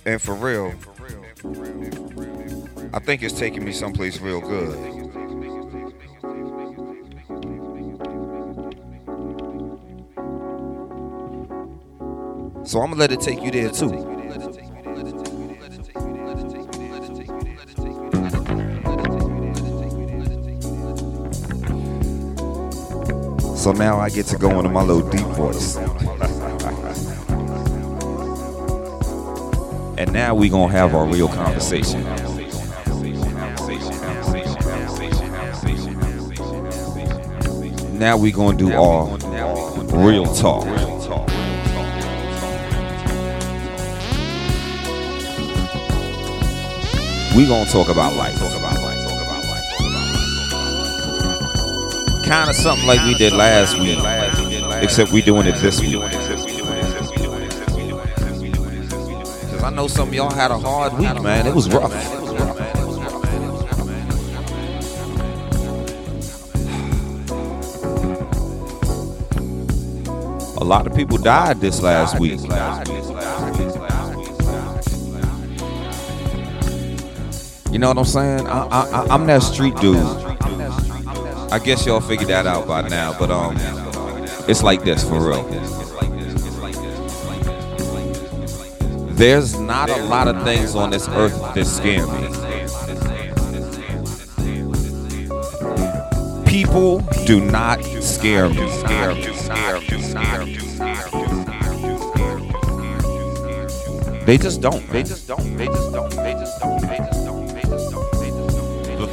And 0.06 0.20
for 0.20 0.34
real, 0.34 0.72
I 2.94 3.00
think 3.00 3.22
it's 3.22 3.38
taking 3.38 3.62
me 3.62 3.72
someplace 3.72 4.18
real 4.18 4.40
good. 4.40 4.78
So 12.66 12.80
I'm 12.80 12.90
gonna 12.90 12.96
let 12.96 13.12
it 13.12 13.20
take 13.20 13.42
you 13.42 13.50
there 13.50 13.68
too. 13.68 14.19
So 23.60 23.72
now 23.72 24.00
I 24.00 24.08
get 24.08 24.24
to 24.28 24.38
go 24.38 24.48
into 24.58 24.70
my 24.70 24.82
little 24.82 25.06
deep 25.10 25.26
voice. 25.36 25.76
and 29.98 30.10
now 30.14 30.34
we 30.34 30.48
gonna 30.48 30.72
have 30.72 30.94
our 30.94 31.04
real 31.04 31.28
conversation. 31.28 32.02
Now 37.98 38.16
we 38.16 38.32
gonna 38.32 38.56
do 38.56 38.72
our 38.72 39.18
real 39.92 40.24
talk. 40.34 40.64
We 47.36 47.46
gonna 47.46 47.70
talk 47.70 47.90
about 47.90 48.16
life. 48.16 48.69
Kind 52.30 52.48
of 52.48 52.54
something 52.54 52.86
like 52.86 53.04
we 53.06 53.14
did 53.14 53.32
last 53.32 53.76
week, 53.76 53.98
except 54.84 55.10
we 55.10 55.20
doing 55.20 55.48
it 55.48 55.56
this 55.56 55.80
week. 55.80 56.00
Cause 59.50 59.64
I 59.64 59.70
know 59.70 59.88
some 59.88 60.06
of 60.06 60.14
y'all 60.14 60.30
had 60.30 60.52
a 60.52 60.58
hard 60.60 60.92
week, 60.92 61.20
man. 61.24 61.48
It 61.48 61.54
was 61.56 61.68
rough. 61.68 61.92
A 70.56 70.64
lot 70.64 70.86
of 70.86 70.94
people 70.94 71.18
died 71.18 71.60
this 71.60 71.82
last 71.82 72.20
week. 72.20 72.38
You 77.72 77.78
know 77.80 77.88
what 77.88 77.98
I'm 77.98 78.04
saying? 78.04 78.46
I, 78.46 78.68
I, 78.68 79.06
I'm 79.10 79.26
that 79.26 79.42
street 79.42 79.74
dude. 79.78 80.19
I 81.52 81.58
guess 81.58 81.84
y'all 81.84 82.00
figured 82.00 82.28
that 82.28 82.46
out 82.46 82.68
by 82.68 82.82
now, 82.88 83.12
but 83.18 83.30
um, 83.30 83.56
it's 84.48 84.62
like 84.62 84.84
this 84.84 85.02
for 85.02 85.30
real. 85.30 85.42
There's 89.14 89.58
not 89.58 89.90
a 89.90 89.96
lot 90.04 90.28
of 90.28 90.42
things 90.44 90.76
on 90.76 90.90
this 90.90 91.08
earth 91.08 91.36
that 91.54 91.66
scare 91.66 92.06
me. 92.06 92.28
People 96.48 97.00
do 97.26 97.40
not 97.40 97.82
scare 98.00 98.48
me. 98.48 98.70
Scare 98.70 99.14
me. 99.14 99.22
Scare 99.34 99.80
me. 99.80 99.98
Scare 100.00 100.44
me. 100.46 100.60
They 104.24 104.38
just 104.38 104.60
don't. 104.60 104.88
They 104.90 105.02
just 105.02 105.26
don't. 105.26 105.56
They 105.56 105.66
just 105.66 105.92
don't. 105.92 106.10
They 106.10 106.32
just 106.32 106.60
don't. 106.60 106.80
They 106.82 106.98
just 106.98 107.24
don't. 107.24 107.29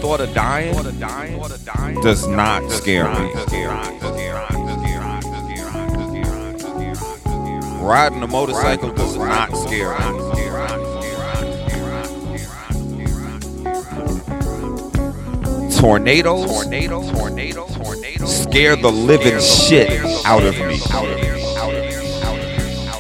Thought 0.02 0.22
of 0.22 0.34
dying 0.34 0.74
does 2.02 2.28
not 2.28 2.70
scare 2.72 3.10
me. 3.20 3.34
Riding 7.82 8.22
a 8.22 8.28
motorcycle 8.28 8.92
does 8.94 9.16
not 9.18 9.56
scare 9.56 9.98
me. 9.98 10.28
Tornadoes, 15.80 16.64
scare 18.26 18.76
the 18.76 18.92
living 18.92 19.40
shit 19.40 19.90
out 20.26 20.44
of 20.44 20.58
me. 20.58 20.80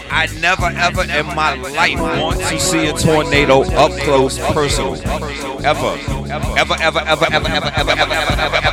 I 0.10 0.28
never 0.40 0.66
ever 0.66 1.04
in 1.04 1.26
my 1.36 1.54
life 1.56 2.00
want 2.00 2.40
to 2.40 2.60
see 2.60 2.88
a 2.88 2.94
tornado 2.94 3.64
up 3.74 3.92
close 4.02 4.40
personal. 4.40 4.96
Ever. 5.66 6.17
Ever, 6.38 6.76
ever, 6.80 7.00
ever, 7.00 7.26
ever, 7.32 7.48
ever, 7.48 7.48
ever, 7.50 7.92
ever, 7.92 8.04
ever, 8.04 8.36
ever, 8.38 8.68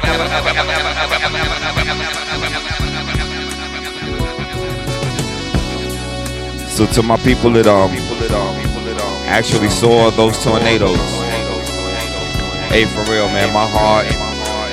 So 6.69 6.85
to 6.87 7.03
my 7.03 7.17
people 7.19 7.51
that 7.53 7.67
um 7.67 7.91
actually 9.27 9.71
saw 9.71 10.11
those 10.11 10.37
tornadoes. 10.45 10.99
Hey, 12.69 12.85
for 12.85 13.11
real, 13.11 13.29
man, 13.29 13.53
my 13.55 13.67
heart, 13.67 14.07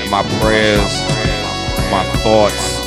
my 0.09 0.23
prayers, 0.41 0.91
my 1.91 2.03
thoughts, 2.23 2.81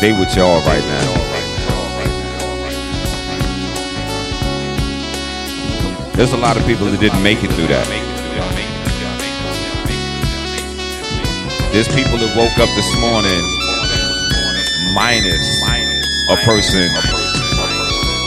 they 0.00 0.12
with 0.12 0.36
y'all 0.36 0.60
right 0.66 0.84
now. 0.84 1.33
There's 6.16 6.32
a 6.32 6.36
lot 6.36 6.56
of 6.56 6.64
people 6.64 6.86
that 6.86 7.00
didn't 7.00 7.24
make 7.24 7.42
it 7.42 7.50
through 7.58 7.66
that. 7.74 7.82
There's 11.74 11.88
people 11.88 12.22
that 12.22 12.30
woke 12.38 12.54
up 12.62 12.70
this 12.78 12.86
morning 13.02 13.42
minus 14.94 15.42
a 16.30 16.38
person 16.46 16.86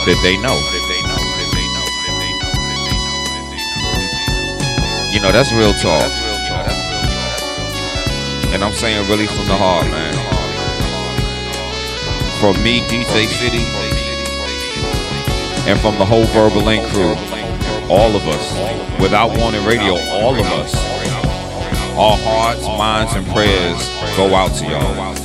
that 0.04 0.20
they 0.20 0.36
know. 0.44 0.60
You 5.16 5.24
know, 5.24 5.32
that's 5.32 5.54
real 5.54 5.72
talk. 5.80 6.12
And 8.52 8.66
I'm 8.66 8.74
saying 8.74 9.08
really 9.08 9.28
from 9.28 9.48
the 9.48 9.56
heart, 9.56 9.88
man. 9.88 10.14
From 12.42 12.62
me, 12.62 12.82
DJ 12.82 13.28
City, 13.32 13.64
and 15.72 15.80
from 15.80 15.98
the 15.98 16.06
whole 16.06 16.26
Verbal 16.36 16.68
Ink 16.68 16.86
crew, 16.92 17.16
all 17.90 18.16
of 18.16 18.28
us, 18.28 19.02
without 19.02 19.38
warning 19.38 19.66
radio, 19.66 19.96
all 20.20 20.36
of 20.36 20.46
us, 20.60 20.76
our 21.98 22.18
hearts, 22.18 22.68
minds, 22.68 23.16
and 23.16 23.26
prayers 23.28 23.90
go 24.16 24.36
out 24.36 24.54
to 24.56 24.66
y'all. 24.66 25.16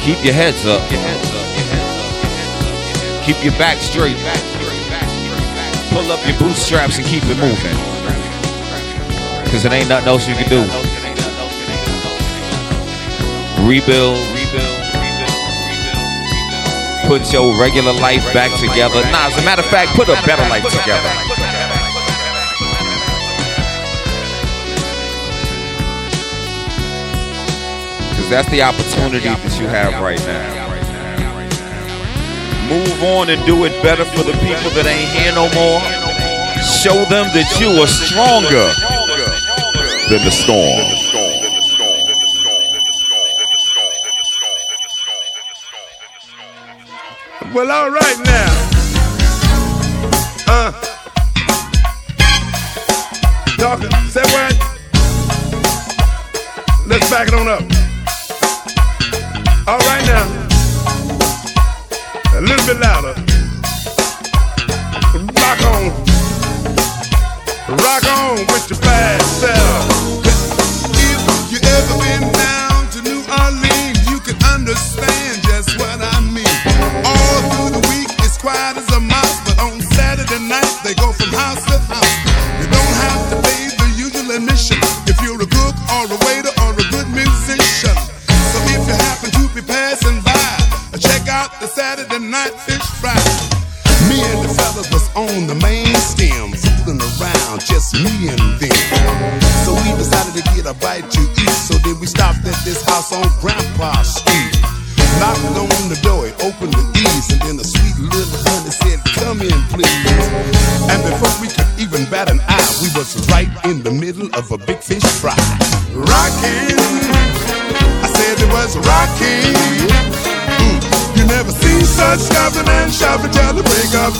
Keep 0.00 0.24
your 0.24 0.34
heads 0.34 0.64
up. 0.64 0.80
Keep 3.24 3.44
your 3.44 3.52
back 3.58 3.76
straight. 3.78 4.16
Pull 5.90 6.10
up 6.10 6.24
your 6.26 6.38
bootstraps 6.38 6.98
and 6.98 7.06
keep 7.06 7.22
it 7.26 7.36
moving. 7.36 7.76
Cause 9.50 9.64
it 9.64 9.72
ain't 9.72 9.88
nothing 9.88 10.08
else 10.08 10.26
you 10.26 10.34
can 10.34 10.48
do. 10.48 10.62
Rebuild. 13.68 14.39
Put 17.10 17.32
your 17.32 17.60
regular 17.60 17.92
life 17.92 18.22
back 18.32 18.56
together. 18.60 19.02
Nah, 19.10 19.26
as 19.26 19.36
a 19.36 19.44
matter 19.44 19.62
of 19.62 19.66
fact, 19.66 19.90
put 19.96 20.08
a 20.08 20.14
better 20.24 20.48
life 20.48 20.62
together. 20.62 21.10
Cause 28.14 28.30
that's 28.30 28.48
the 28.50 28.62
opportunity 28.62 29.26
that 29.26 29.58
you 29.58 29.66
have 29.66 30.00
right 30.00 30.20
now. 30.20 30.70
Move 32.68 33.02
on 33.02 33.28
and 33.28 33.44
do 33.44 33.64
it 33.64 33.82
better 33.82 34.04
for 34.04 34.22
the 34.22 34.34
people 34.34 34.70
that 34.78 34.86
ain't 34.86 35.10
here 35.10 35.34
no 35.34 35.50
more. 35.50 35.82
Show 36.62 36.94
them 37.10 37.26
that 37.34 37.58
you 37.58 37.70
are 37.82 37.88
stronger 37.88 38.70
than 40.08 40.24
the 40.24 40.30
storm. 40.30 41.29
Well, 47.52 47.68
all 47.68 47.90
right 47.90 48.16
now. 48.24 48.70
Uh. 50.46 50.70
Talking. 53.58 53.90
Say 54.08 54.22
what? 54.22 54.54
Let's 56.86 57.10
back 57.10 57.26
it 57.26 57.34
on 57.34 57.48
up. 57.48 57.62
All 59.66 59.78
right 59.80 60.06
now. 60.06 60.26
A 62.38 62.40
little 62.40 62.66
bit 62.66 62.78
louder. 62.78 63.29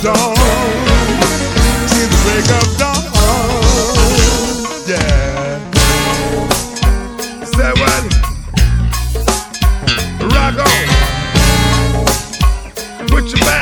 dawn, 0.02 0.34
the 1.88 2.08
break 2.22 2.50
of 2.58 2.66
dawn. 2.78 3.04
Yeah. 4.88 5.60
Say 7.44 7.72
what? 7.80 8.04
Rock 10.32 10.56
on. 10.66 10.86
Put 13.08 13.24
your 13.30 13.40
back. 13.40 13.59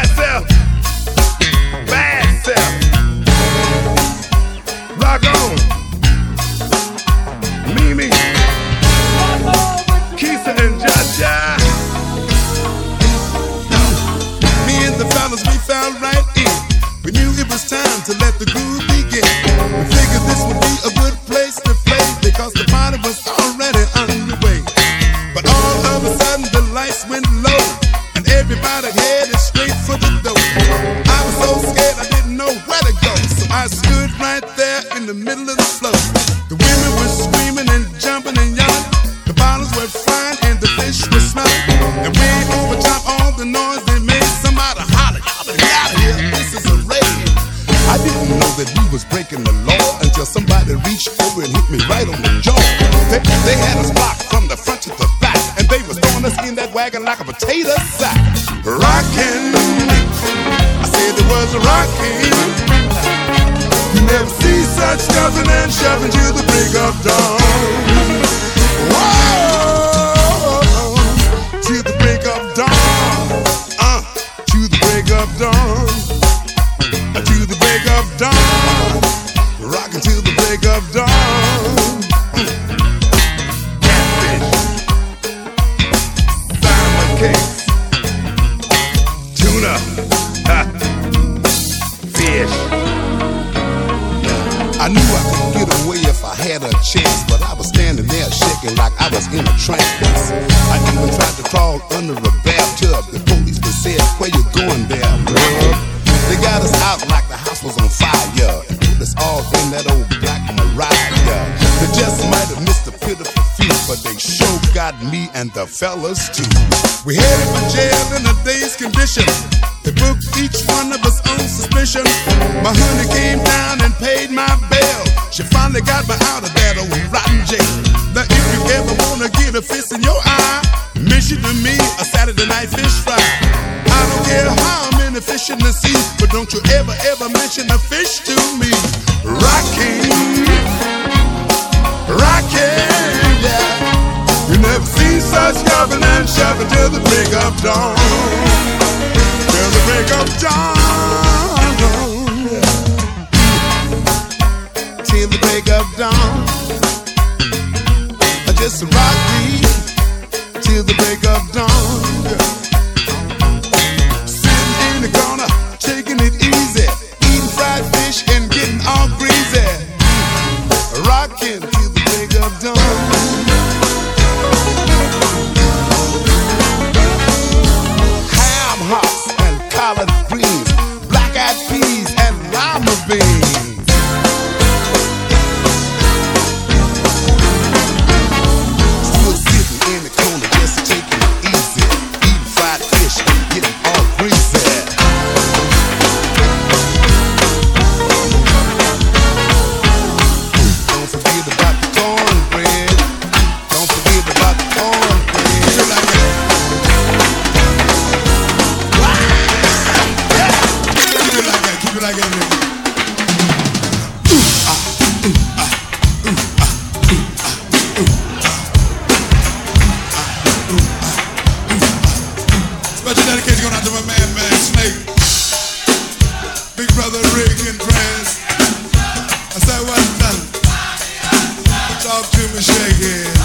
Talk 232.08 232.24
to 232.24 232.40
me, 232.56 232.60
shake 232.64 233.04
it. 233.04 233.36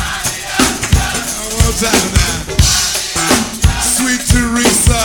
One 1.51 1.75
time 1.83 2.07
now. 2.15 2.47
Sweet 3.83 4.23
Teresa, 4.23 5.03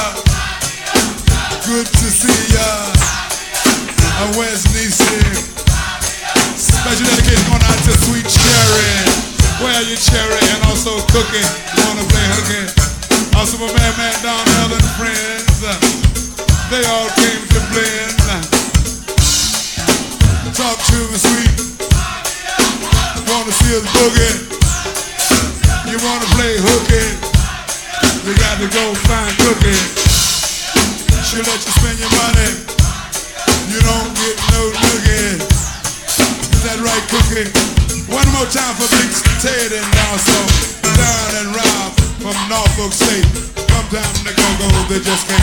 good 1.66 1.90
to 1.90 2.06
see 2.06 2.54
ya. 2.54 2.70
And 4.22 4.30
where's 4.38 4.62
Nisi? 4.70 5.42
Special 6.54 7.02
dedication 7.02 7.50
going 7.50 7.66
out 7.66 7.82
to 7.82 7.98
Sweet 8.06 8.30
Cherry. 8.30 8.94
Where 9.58 9.74
are 9.74 9.82
you, 9.82 9.98
Cherry? 9.98 10.38
And 10.54 10.62
also 10.70 10.94
Cookie. 11.10 11.42
You 11.42 11.82
wanna 11.82 12.06
play 12.14 12.26
hooky? 12.38 12.62
Also 13.34 13.58
my 13.58 13.66
man, 13.74 13.92
man, 13.98 14.14
Don 14.22 14.46
Ellen, 14.62 14.86
friend. 14.94 15.17
Hooky, 23.98 24.30
You 25.90 25.98
wanna 25.98 26.28
play 26.38 26.54
hooky? 26.54 27.02
You 28.22 28.32
got 28.38 28.62
to 28.62 28.68
go 28.70 28.94
find 29.10 29.32
cookie. 29.42 29.74
She 31.26 31.42
let 31.42 31.58
you 31.58 31.72
spend 31.82 31.98
your 31.98 32.12
money. 32.14 32.50
You 33.66 33.80
don't 33.82 34.14
get 34.14 34.36
no 34.54 34.70
noogie. 34.70 35.42
Is 35.42 36.62
that 36.62 36.78
right, 36.78 37.04
cookie? 37.10 37.50
One 38.06 38.28
more 38.38 38.46
time 38.46 38.74
for 38.78 38.86
Big 38.86 39.10
Ted 39.42 39.74
and 39.74 39.90
also 40.06 40.46
Don 40.94 41.30
and 41.42 41.50
Rob 41.58 41.90
from 42.22 42.38
Norfolk 42.46 42.94
State. 42.94 43.26
Come 43.66 43.88
down 43.90 44.14
to 44.14 44.30
go 44.30 44.46
go, 44.62 44.68
they 44.94 45.02
just 45.02 45.26
can't. 45.26 45.37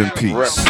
in 0.00 0.10
peace. 0.12 0.69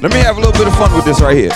Let 0.00 0.12
me 0.12 0.20
have 0.20 0.36
a 0.36 0.40
little 0.40 0.52
bit 0.52 0.68
of 0.68 0.74
fun 0.76 0.94
with 0.94 1.04
this 1.04 1.20
right 1.20 1.36
here. 1.36 1.50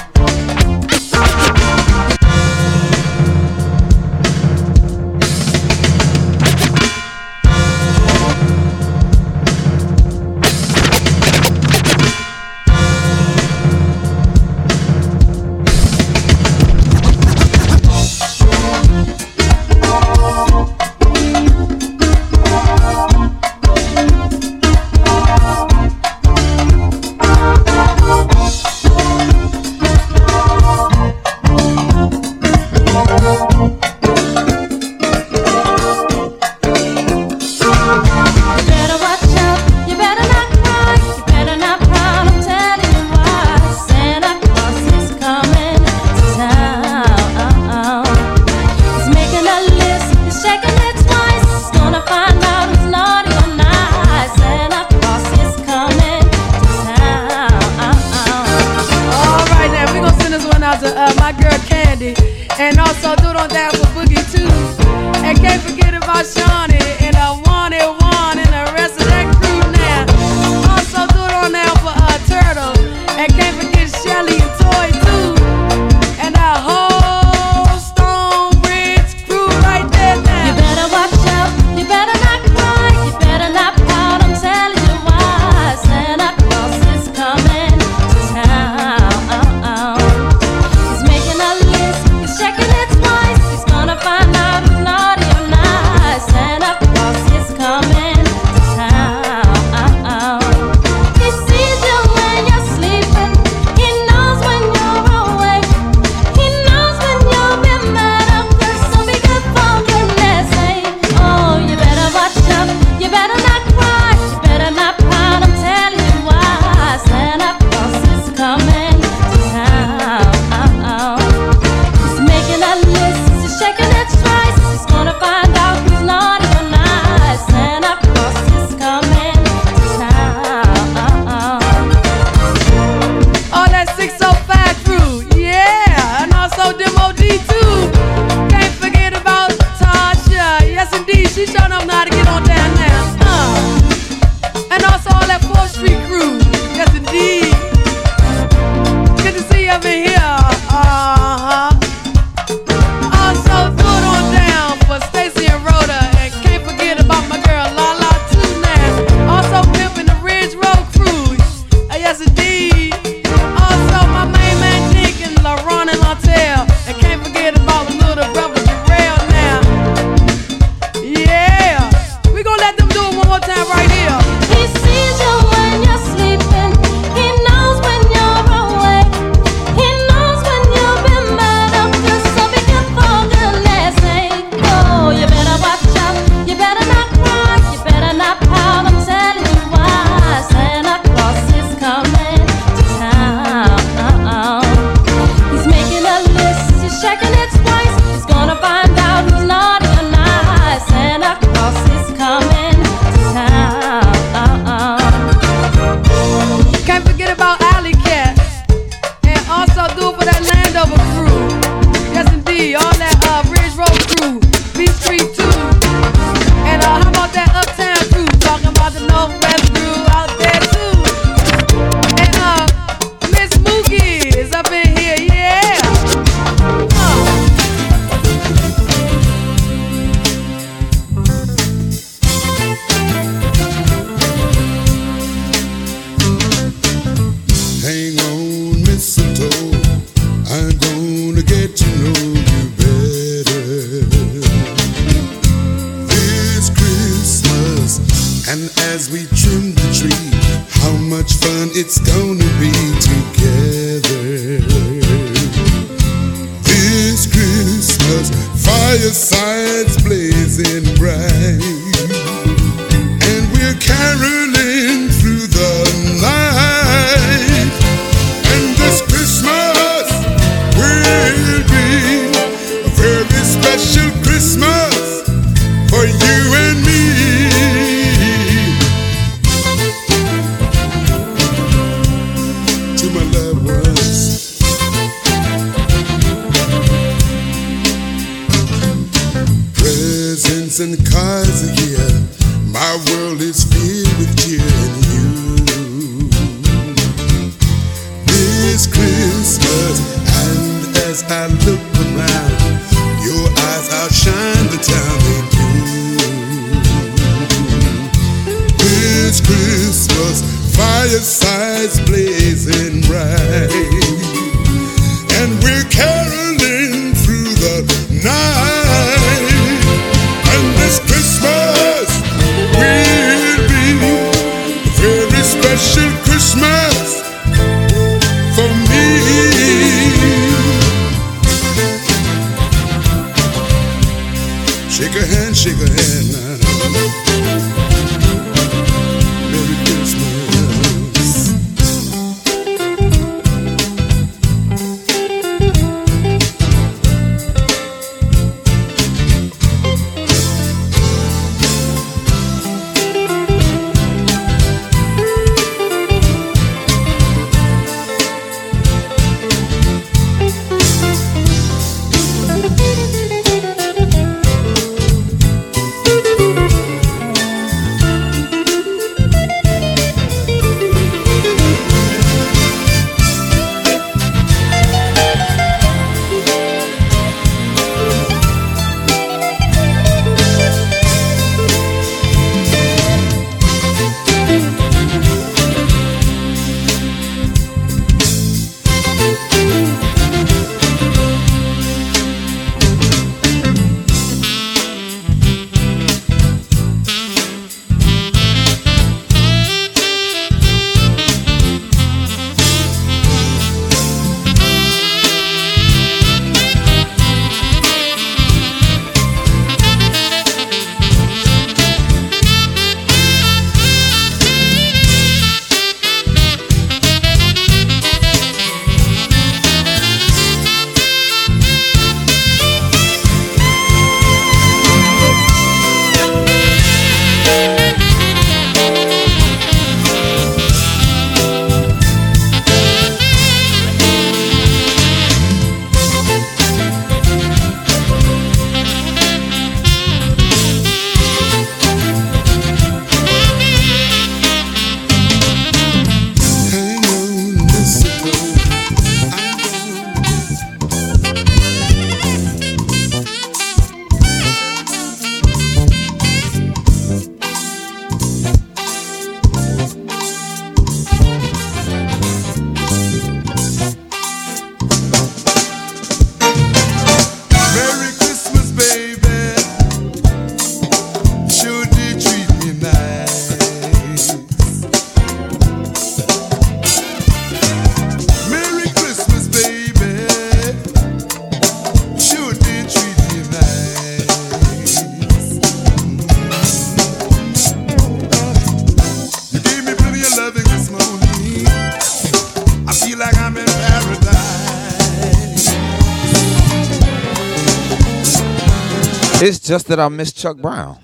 It's 499.44 499.58
just 499.58 499.88
that 499.88 499.98
I 499.98 500.08
miss 500.08 500.32
Chuck 500.32 500.58
Brown. 500.58 501.00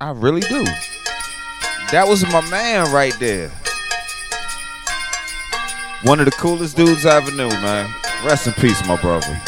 I 0.00 0.10
really 0.12 0.42
do. 0.42 0.62
That 1.90 2.06
was 2.06 2.22
my 2.30 2.40
man 2.48 2.92
right 2.92 3.12
there. 3.18 3.50
One 6.04 6.20
of 6.20 6.26
the 6.26 6.30
coolest 6.30 6.76
dudes 6.76 7.04
I 7.04 7.16
ever 7.16 7.32
knew, 7.32 7.48
man. 7.48 7.92
Rest 8.24 8.46
in 8.46 8.52
peace, 8.52 8.86
my 8.86 8.94
brother. 8.94 9.42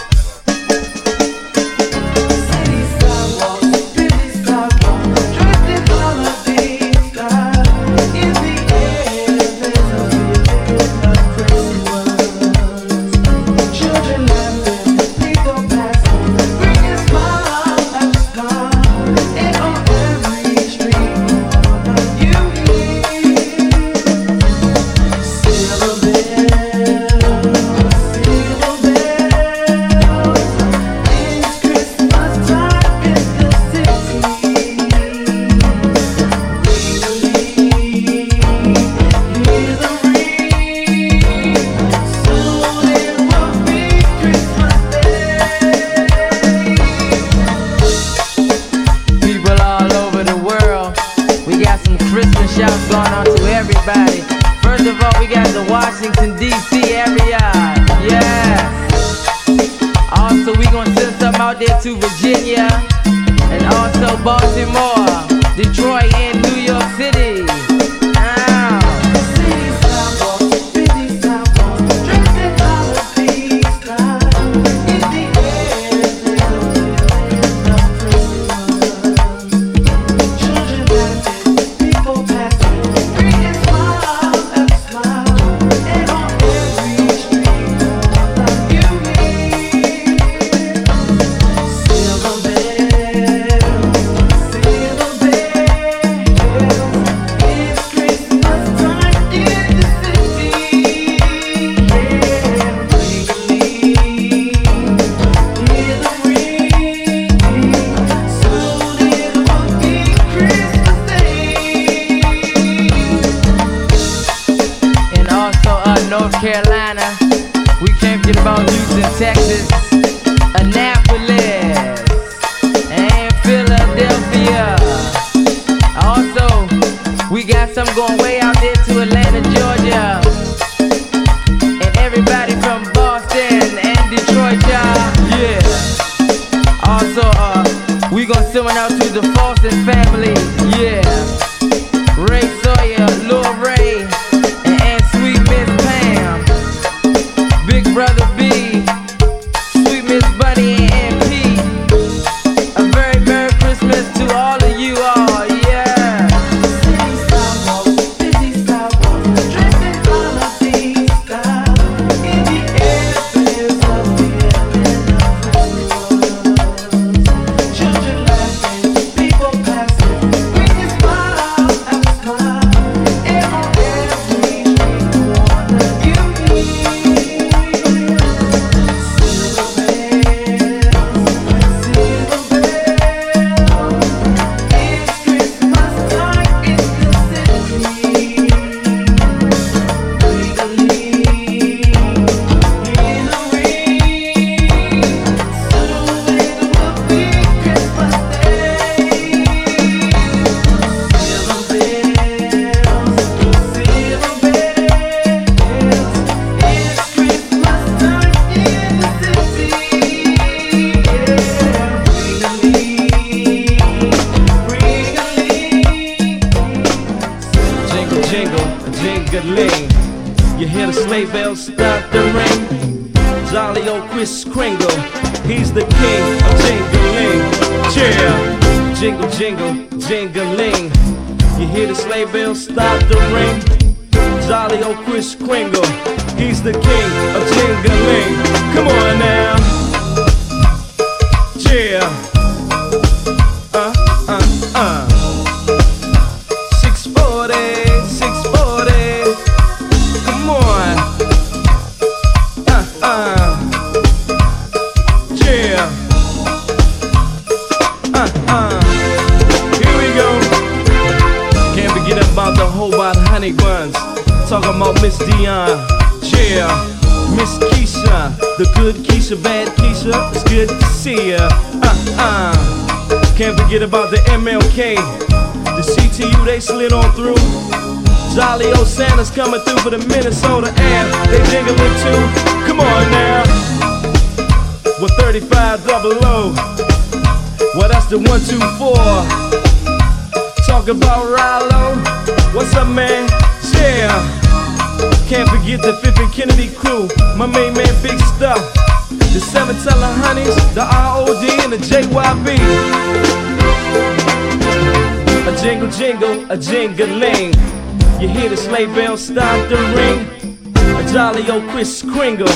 The 308.95 309.17
start 309.17 309.69
to 309.71 309.77
ring. 309.97 310.75
A 310.77 311.13
jolly 311.13 311.49
old 311.51 311.63
Chris 311.71 312.03
Kringle, 312.03 312.49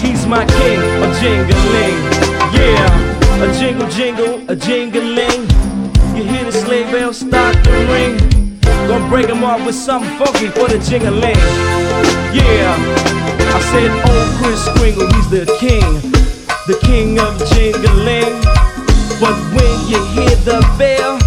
he's 0.00 0.26
my 0.26 0.44
king 0.44 0.80
of 1.02 1.16
jingling. 1.20 1.96
Yeah, 2.52 3.42
a 3.42 3.58
jingle 3.58 3.88
jingle, 3.88 4.50
a 4.50 4.56
jingling. 4.56 5.48
You 6.16 6.24
hear 6.24 6.44
the 6.44 6.52
sleigh 6.52 6.84
bells 6.90 7.18
start 7.20 7.54
to 7.64 7.70
ring. 7.92 8.18
Gonna 8.88 9.08
break 9.08 9.28
off 9.30 9.64
with 9.64 9.74
something 9.74 10.10
funky 10.18 10.48
for 10.48 10.68
the 10.68 10.78
jingling. 10.78 11.36
Yeah, 12.34 12.74
I 13.54 13.60
said 13.70 13.90
old 14.10 14.28
Chris 14.38 14.68
Kringle, 14.76 15.06
he's 15.14 15.30
the 15.30 15.46
king, 15.60 16.00
the 16.66 16.78
king 16.82 17.20
of 17.20 17.38
jingling. 17.52 18.34
But 19.20 19.36
when 19.54 19.88
you 19.88 20.04
hear 20.14 20.34
the 20.42 20.60
bell, 20.76 21.18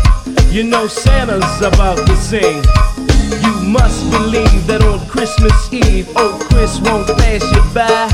you 0.51 0.63
know 0.63 0.87
Santa's 0.87 1.61
about 1.61 2.05
to 2.07 2.15
sing. 2.17 2.63
Must 3.67 4.09
believe 4.09 4.65
that 4.67 4.81
on 4.81 5.05
Christmas 5.07 5.51
Eve, 5.73 6.07
old 6.15 6.39
Chris 6.47 6.79
won't 6.79 7.05
pass 7.19 7.43
you 7.51 7.63
by. 7.75 8.07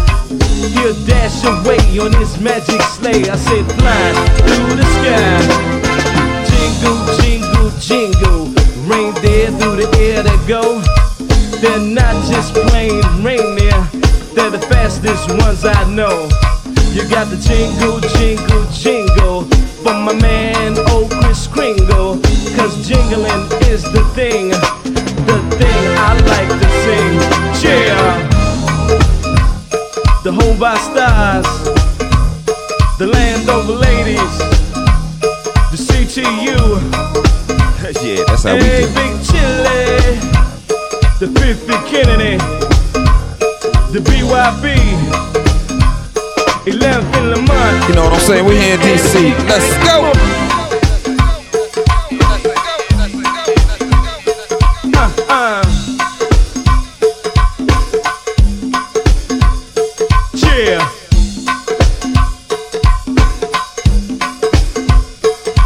He'll 0.73 0.97
dash 1.05 1.45
away 1.45 1.77
on 2.01 2.11
his 2.17 2.41
magic 2.41 2.81
sleigh. 2.81 3.29
I 3.29 3.37
said, 3.37 3.61
flying 3.77 4.17
through 4.49 4.73
the 4.81 4.87
sky. 4.97 5.37
Jingle, 6.49 6.99
jingle, 7.21 7.69
jingle. 7.77 8.49
Reindeer 8.89 9.53
through 9.61 9.77
the 9.77 9.89
air 10.01 10.23
they 10.23 10.39
go. 10.49 10.81
They're 11.61 11.79
not 11.79 12.17
just 12.25 12.53
plain 12.55 12.99
reindeer, 13.23 13.77
they're 14.33 14.49
the 14.49 14.59
fastest 14.67 15.29
ones 15.29 15.63
I 15.63 15.85
know. 15.93 16.27
You 16.91 17.07
got 17.07 17.29
the 17.29 17.37
jingle, 17.37 18.01
jingle, 18.17 18.65
jingle. 18.73 19.43
For 19.85 19.93
my 19.93 20.13
man, 20.19 20.77
old 20.89 21.11
Chris 21.11 21.47
Kringle. 21.47 22.19
Cause 22.57 22.87
jingling 22.87 23.47
is 23.69 23.83
the 23.83 24.03
thing, 24.13 24.51
thing 25.57 25.83
I 25.97 26.13
like 26.33 26.49
to 26.49 26.69
sing. 26.83 27.13
Yeah. 27.63 28.29
The 30.23 30.31
whole 30.31 30.57
by 30.57 30.77
stars, 30.77 31.47
the 32.97 33.07
Landover 33.07 33.73
ladies, 33.73 34.33
the 35.71 35.77
CTU. 35.77 36.57
yeah, 38.03 38.23
that's 38.27 38.43
how 38.43 38.55
we 38.55 38.61
do. 38.61 38.87
Big 38.95 39.13
Chili, 39.27 40.19
the 41.19 41.27
50 41.39 41.73
Kennedy, 41.89 42.37
the 43.91 43.99
BYB, 43.99 44.65
11th 46.65 47.17
in 47.17 47.29
Lamont. 47.31 47.89
You 47.89 47.95
know 47.95 48.05
what 48.05 48.13
I'm 48.13 48.19
saying? 48.19 48.45
We're 48.45 48.61
here 48.61 48.75
in 48.75 48.79
DC. 48.79 49.13
Let's 49.49 49.71
go. 49.87 50.42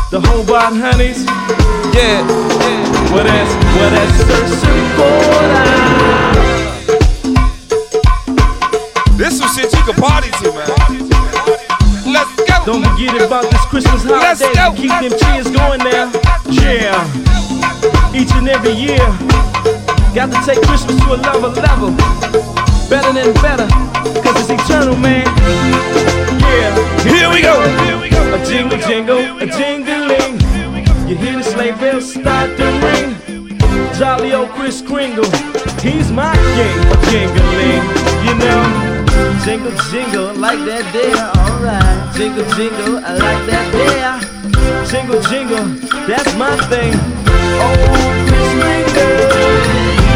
The 0.10 0.22
Hobart 0.22 0.72
Honeys. 0.72 1.26
Yeah. 1.92 2.24
Well, 3.12 3.26
that's, 3.28 3.54
well, 3.76 3.92
that's 3.92 4.16
Surf 4.64 4.96
This 9.18 9.38
some 9.38 9.52
shit 9.52 9.68
you 9.74 9.84
can 9.84 9.96
party 10.00 10.32
to, 10.40 10.54
man. 10.56 10.70
Let's 12.08 12.32
go. 12.40 12.56
Don't 12.66 12.84
forget 12.88 13.22
about 13.22 13.52
this 13.52 13.66
Christmas 13.66 14.06
Let's 14.06 14.40
holiday. 14.40 14.56
go. 14.56 14.72
Keep 14.80 14.96
them 14.96 15.20
cheers 15.20 15.52
going 15.52 15.80
now. 15.84 16.12
Yeah. 16.56 18.16
Each 18.16 18.32
and 18.32 18.48
every 18.48 18.72
year. 18.72 19.04
Got 20.16 20.32
to 20.32 20.40
take 20.46 20.64
Christmas 20.66 20.96
to 21.04 21.12
a 21.12 21.14
another 21.20 21.50
level. 21.60 21.92
Better 22.90 23.12
than 23.12 23.34
better. 23.44 23.97
Cause 24.28 24.50
it's 24.50 24.62
eternal, 24.62 24.98
man. 24.98 25.26
Yeah. 26.44 26.76
Here 27.08 27.30
we 27.32 27.42
go. 27.42 27.56
Here 27.86 27.98
we 27.98 28.10
go. 28.10 28.20
A 28.36 28.46
jingle 28.46 28.78
jingle, 28.80 29.40
a 29.40 29.48
jingling. 29.48 30.36
You 31.08 31.16
hear 31.16 31.38
the 31.38 31.44
sleigh 31.44 31.72
bells 31.72 32.12
start 32.12 32.58
to 32.58 32.66
ring. 32.84 33.16
Jolly 33.98 34.34
old 34.34 34.50
Chris 34.50 34.82
Kringle, 34.82 35.24
he's 35.80 36.12
my 36.12 36.36
king 36.56 36.78
jingling. 37.10 37.84
You 38.28 38.34
know, 38.44 38.62
jingle 39.46 39.72
jingle, 39.90 40.36
like 40.36 40.60
that 40.68 40.84
there, 40.92 41.32
alright. 41.40 42.16
Jingle 42.18 42.44
jingle, 42.58 43.00
I 43.00 43.14
like 43.16 43.46
that 43.48 43.72
there. 43.72 44.20
Jingle 44.92 45.22
jingle, 45.32 45.66
that's 46.06 46.36
my 46.36 46.58
thing. 46.68 46.94
Oh, 47.64 47.78
Chris 48.28 48.50
Kringle. 48.62 50.07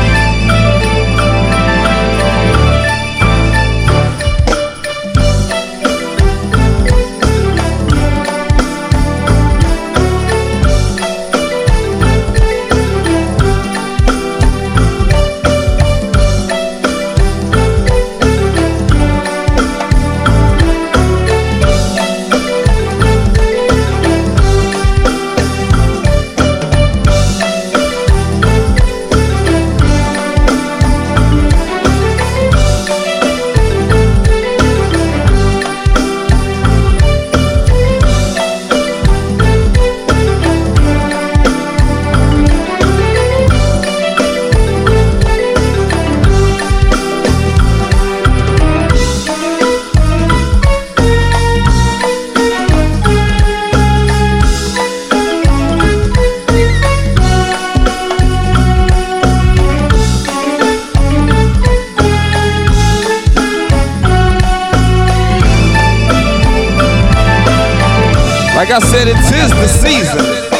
Said, 68.81 69.07
it 69.07 69.15
is 69.17 69.51
the 69.51 69.67
season. 69.67 70.51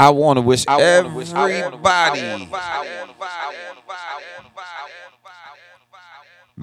I 0.00 0.10
want 0.10 0.36
to 0.36 0.42
wish 0.42 0.64
everybody 0.68 1.52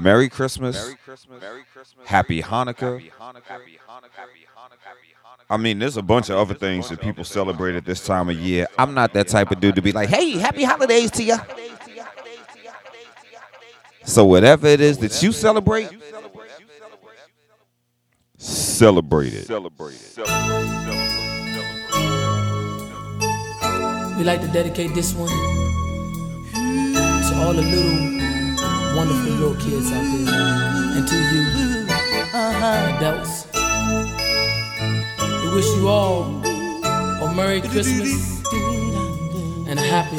Merry 0.05 0.29
Christmas, 0.29 0.75
Merry 0.75 0.95
Christmas. 1.03 2.07
Happy 2.07 2.39
Hanukkah. 2.39 3.01
I 5.49 5.57
mean, 5.57 5.79
there's 5.79 5.97
a 5.97 6.03
bunch 6.03 6.29
of 6.29 6.37
other 6.37 6.53
things 6.53 6.89
that 6.89 7.01
people 7.01 7.23
celebrate 7.23 7.75
at 7.75 7.85
this 7.85 8.05
time 8.05 8.29
of 8.29 8.35
year. 8.35 8.67
I'm 8.77 8.93
not 8.93 9.13
that 9.13 9.27
type 9.27 9.49
of 9.49 9.59
dude 9.59 9.73
to 9.77 9.81
be 9.81 9.91
like, 9.91 10.09
hey, 10.09 10.37
happy 10.37 10.63
holidays 10.63 11.09
to 11.09 11.23
you. 11.23 11.37
So, 14.03 14.25
whatever 14.25 14.67
it 14.67 14.79
is 14.79 14.99
that 14.99 15.23
you 15.23 15.31
celebrate, 15.31 15.89
celebrate 18.37 19.33
it. 19.33 19.49
We 24.19 24.23
like 24.23 24.41
to 24.41 24.47
dedicate 24.53 24.93
this 24.93 25.15
one 25.15 25.29
to 26.51 27.33
all 27.41 27.53
the 27.53 27.63
little 27.63 28.14
wonderful 28.95 29.29
little 29.29 29.55
kids 29.55 29.91
out 29.91 30.03
there 30.03 30.95
and 30.95 31.05
to 31.05 31.15
you 31.15 31.85
uh-huh. 32.33 32.95
adults. 32.95 33.45
We 35.43 35.53
wish 35.53 35.67
you 35.75 35.89
all 35.89 36.23
a 36.45 37.33
Merry 37.35 37.59
Christmas 37.59 38.41
and 39.67 39.77
a 39.77 39.81
happy, 39.81 40.15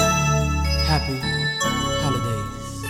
happy 0.84 1.18
holidays. 2.02 2.82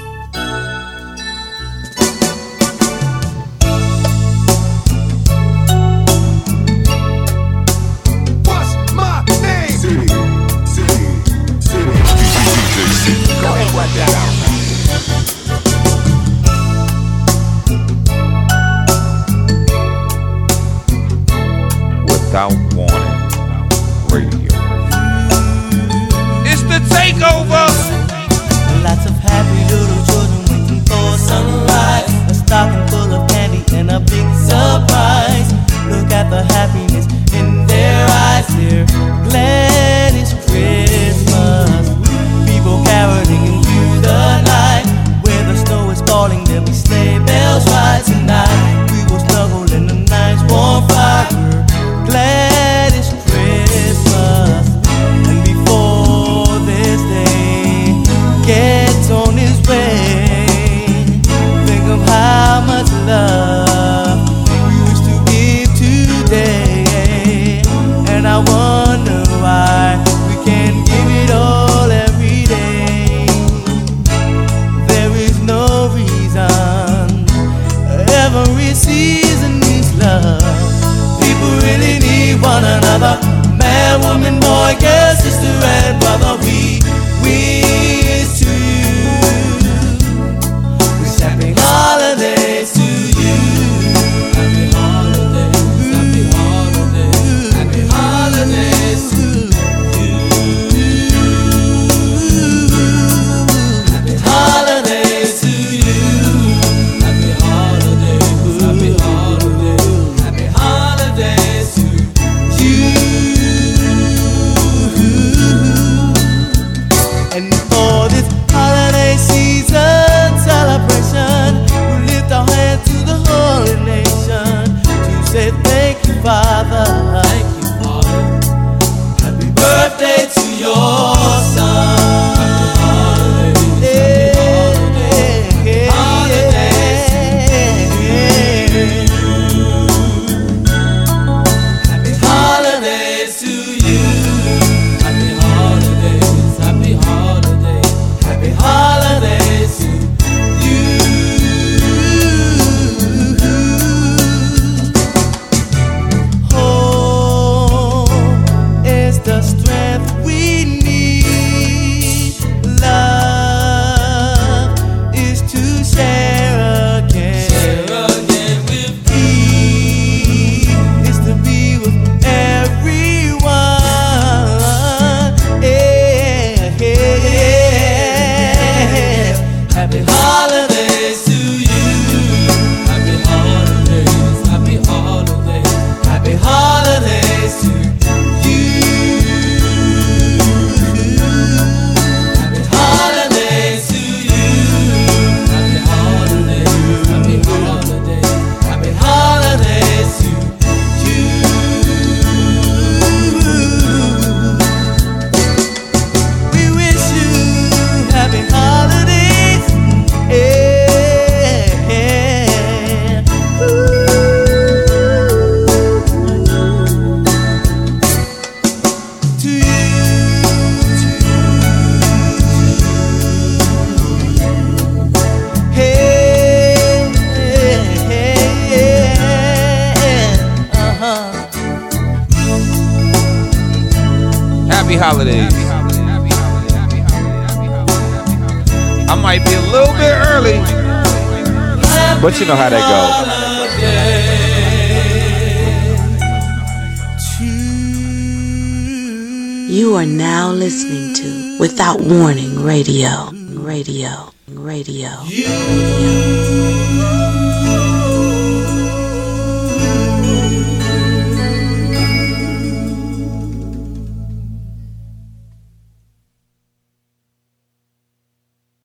What's 8.44 8.72
my 8.92 9.24
name? 9.40 9.70
City, 9.70 10.08
city, 10.66 11.08
city. 11.62 11.94
Go 13.40 13.48
ahead, 13.54 13.74
work 13.76 13.90
that 13.94 14.14
out. 14.16 15.35
without 22.36 22.52
warning 22.76 23.16
radio. 24.12 24.52
It's 26.44 26.60
the 26.68 26.80
takeover. 26.92 27.64
Lots 28.84 29.06
of 29.06 29.16
happy 29.24 29.64
little 29.72 30.04
children 30.04 30.44
waiting 30.44 30.82
for 30.84 31.16
sunrise. 31.16 32.12
A 32.30 32.34
stocking 32.34 32.86
full 32.88 33.14
of 33.14 33.26
candy 33.30 33.64
and 33.74 33.90
a 33.90 34.00
big 34.00 34.28
surprise. 34.44 35.48
Look 35.88 36.12
at 36.12 36.28
the 36.28 36.44